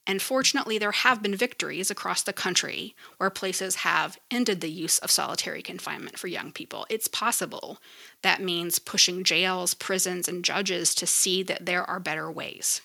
And 0.05 0.21
fortunately, 0.21 0.79
there 0.79 0.91
have 0.91 1.23
been 1.23 1.37
victories 1.37 1.89
across 1.89 2.23
the 2.23 2.33
country 2.33 2.97
where 3.19 3.31
places 3.31 3.77
have 3.77 4.19
ended 4.33 4.61
the 4.61 4.71
use 4.71 4.99
of 4.99 5.13
solitary 5.13 5.63
confinement 5.63 6.19
for 6.19 6.27
young 6.27 6.51
people. 6.51 6.87
It's 6.91 7.07
possible. 7.07 7.79
That 8.23 8.43
means 8.43 8.81
pushing 8.81 9.23
jails, 9.23 9.75
prisons, 9.75 10.27
and 10.27 10.45
judges 10.45 10.93
to 10.97 11.07
see 11.07 11.45
that 11.45 11.67
there 11.67 11.89
are 11.89 12.01
better 12.01 12.33
ways. 12.33 12.81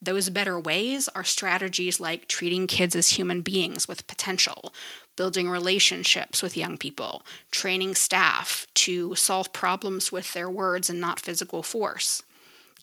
Those 0.00 0.30
better 0.30 0.58
ways 0.60 1.08
are 1.08 1.24
strategies 1.24 1.98
like 1.98 2.28
treating 2.28 2.68
kids 2.68 2.94
as 2.94 3.10
human 3.10 3.42
beings 3.42 3.88
with 3.88 4.06
potential, 4.06 4.72
building 5.16 5.50
relationships 5.50 6.40
with 6.40 6.56
young 6.56 6.78
people, 6.78 7.22
training 7.50 7.96
staff 7.96 8.66
to 8.74 9.16
solve 9.16 9.52
problems 9.52 10.12
with 10.12 10.32
their 10.32 10.48
words 10.48 10.88
and 10.88 11.00
not 11.00 11.18
physical 11.18 11.64
force, 11.64 12.22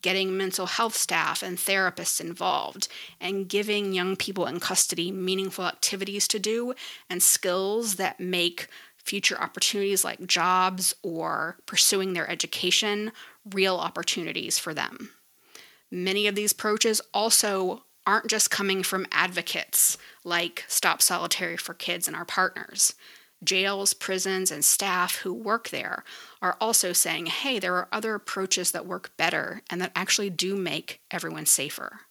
getting 0.01 0.35
mental 0.35 0.65
health 0.65 0.95
staff 0.95 1.41
and 1.41 1.57
therapists 1.57 2.19
involved, 2.19 2.89
and 3.21 3.47
giving 3.47 3.93
young 3.93 4.17
people 4.17 4.45
in 4.45 4.59
custody 4.59 5.09
meaningful 5.09 5.65
activities 5.65 6.27
to 6.27 6.37
do 6.37 6.73
and 7.09 7.23
skills 7.23 7.95
that 7.95 8.19
make 8.19 8.67
future 8.97 9.41
opportunities 9.41 10.03
like 10.03 10.27
jobs 10.27 10.93
or 11.01 11.57
pursuing 11.65 12.11
their 12.11 12.29
education 12.29 13.13
real 13.53 13.77
opportunities 13.77 14.59
for 14.59 14.73
them. 14.73 15.11
Many 15.91 16.27
of 16.27 16.35
these 16.35 16.51
approaches 16.51 17.01
also 17.13 17.83
aren't 18.07 18.27
just 18.27 18.51
coming 18.51 18.83
from 18.83 19.07
advocates 19.11 19.97
like 20.23 20.65
Stop 20.67 21.01
Solitary 21.01 21.57
for 21.57 21.73
Kids 21.73 22.07
and 22.07 22.15
our 22.15 22.25
partners. 22.25 22.93
Jails, 23.43 23.93
prisons, 23.93 24.49
and 24.51 24.63
staff 24.63 25.17
who 25.17 25.33
work 25.33 25.69
there 25.69 26.03
are 26.41 26.57
also 26.61 26.93
saying, 26.93 27.27
hey, 27.27 27.59
there 27.59 27.75
are 27.75 27.87
other 27.91 28.15
approaches 28.15 28.71
that 28.71 28.85
work 28.85 29.11
better 29.17 29.61
and 29.69 29.81
that 29.81 29.91
actually 29.95 30.29
do 30.29 30.55
make 30.55 31.01
everyone 31.11 31.45
safer. 31.45 32.01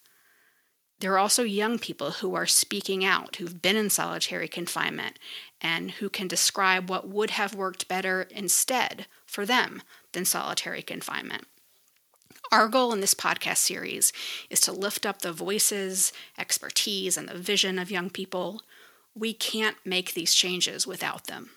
There 1.01 1.13
are 1.13 1.19
also 1.19 1.43
young 1.43 1.79
people 1.79 2.13
who 2.13 2.35
are 2.35 2.47
speaking 2.47 3.05
out, 3.05 3.37
who've 3.37 3.61
been 3.61 3.77
in 3.77 3.91
solitary 3.91 4.49
confinement, 4.49 5.19
and 5.61 5.93
who 5.93 6.09
can 6.09 6.29
describe 6.29 6.89
what 6.89 7.09
would 7.09 7.31
have 7.31 7.55
worked 7.55 7.89
better 7.89 8.23
instead 8.31 9.07
for 9.27 9.45
them 9.45 9.83
than 10.13 10.25
solitary 10.25 10.83
confinement. 10.83 11.47
Our 12.53 12.69
goal 12.69 12.93
in 12.93 13.01
this 13.01 13.15
podcast 13.15 13.57
series 13.57 14.13
is 14.51 14.61
to 14.61 14.73
lift 14.73 15.05
up 15.05 15.23
the 15.23 15.33
voices, 15.33 16.13
expertise, 16.39 17.17
and 17.17 17.29
the 17.29 17.39
vision 17.39 17.79
of 17.79 17.91
young 17.91 18.11
people. 18.11 18.63
We 19.15 19.33
can't 19.33 19.77
make 19.85 20.15
these 20.15 20.35
changes 20.35 20.87
without 20.87 21.27
them. 21.27 21.51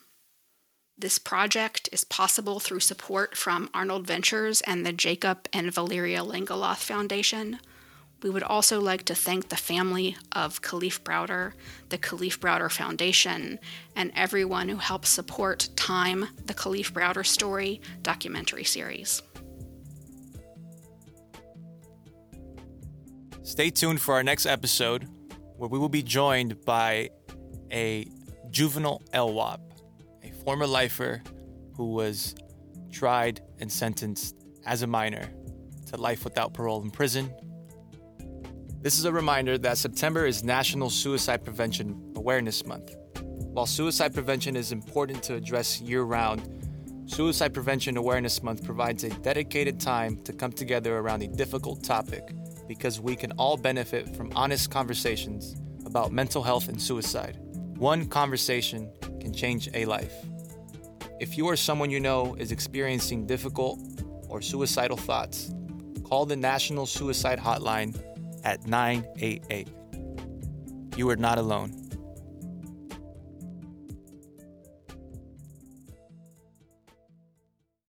This 0.98 1.20
project 1.20 1.90
is 1.92 2.04
possible 2.04 2.60
through 2.60 2.80
support 2.80 3.38
from 3.38 3.70
Arnold 3.74 4.08
Ventures 4.08 4.62
and 4.62 4.84
the 4.84 4.92
Jacob 4.92 5.48
and 5.54 5.72
Valeria 5.72 6.22
Langeloth 6.24 6.78
Foundation. 6.78 7.60
We 8.24 8.32
would 8.32 8.42
also 8.42 8.82
like 8.82 9.04
to 9.04 9.14
thank 9.14 9.50
the 9.50 9.56
family 9.56 10.18
of 10.32 10.64
Kalief 10.64 11.02
Browder, 11.02 11.54
the 11.90 12.00
Kalief 12.00 12.40
Browder 12.40 12.72
Foundation, 12.72 13.60
and 13.96 14.12
everyone 14.16 14.70
who 14.70 14.78
helped 14.78 15.06
support 15.06 15.70
Time, 15.76 16.30
the 16.48 16.56
Kalief 16.56 16.92
Browder 16.92 17.26
Story 17.26 17.80
documentary 18.02 18.64
series. 18.64 19.22
Stay 23.48 23.70
tuned 23.70 24.02
for 24.02 24.14
our 24.14 24.24
next 24.24 24.46
episode 24.46 25.08
where 25.56 25.70
we 25.70 25.80
will 25.80 25.88
be 25.88 26.04
joined 26.04 26.66
by 26.66 27.10
a 27.72 28.06
juvenile 28.50 29.02
LWOP, 29.14 29.60
a 30.22 30.32
former 30.44 30.68
lifer 30.68 31.24
who 31.78 31.94
was 31.94 32.36
tried 32.92 33.40
and 33.62 33.72
sentenced 33.72 34.36
as 34.66 34.82
a 34.82 34.88
minor 34.88 35.30
to 35.86 35.96
life 35.96 36.26
without 36.26 36.54
parole 36.54 36.82
in 36.82 36.92
prison. 36.92 37.34
This 38.82 39.00
is 39.00 39.06
a 39.06 39.14
reminder 39.14 39.58
that 39.60 39.78
September 39.78 40.26
is 40.26 40.44
National 40.44 40.90
Suicide 40.90 41.46
Prevention 41.46 42.12
Awareness 42.18 42.66
Month. 42.66 42.98
While 43.22 43.66
suicide 43.66 44.14
prevention 44.14 44.58
is 44.58 44.74
important 44.74 45.24
to 45.24 45.36
address 45.36 45.80
year 45.80 46.02
round, 46.04 46.66
Suicide 47.06 47.54
Prevention 47.54 47.96
Awareness 47.96 48.44
Month 48.44 48.66
provides 48.66 49.06
a 49.06 49.10
dedicated 49.10 49.80
time 49.80 50.22
to 50.26 50.34
come 50.34 50.52
together 50.52 50.98
around 50.98 51.24
a 51.24 51.28
difficult 51.28 51.82
topic 51.82 52.34
because 52.68 53.00
we 53.00 53.16
can 53.16 53.32
all 53.34 53.58
benefit 53.58 54.16
from 54.16 54.32
honest 54.36 54.70
conversations 54.70 55.56
about 55.86 56.12
mental 56.12 56.44
health 56.44 56.68
and 56.68 56.82
suicide. 56.82 57.40
One 57.78 58.08
conversation 58.08 58.92
can 59.20 59.34
change 59.34 59.70
a 59.74 59.86
life. 59.86 60.14
If 61.20 61.38
you 61.38 61.46
or 61.46 61.56
someone 61.56 61.90
you 61.90 62.00
know 62.00 62.36
is 62.36 62.52
experiencing 62.52 63.26
difficult 63.26 63.80
or 64.30 64.42
suicidal 64.42 64.98
thoughts, 64.98 65.54
call 66.04 66.26
the 66.26 66.36
National 66.36 66.86
Suicide 66.86 67.40
Hotline 67.40 67.98
at 68.44 68.68
988. 68.68 69.70
You 70.96 71.10
are 71.10 71.16
not 71.16 71.38
alone. 71.38 71.87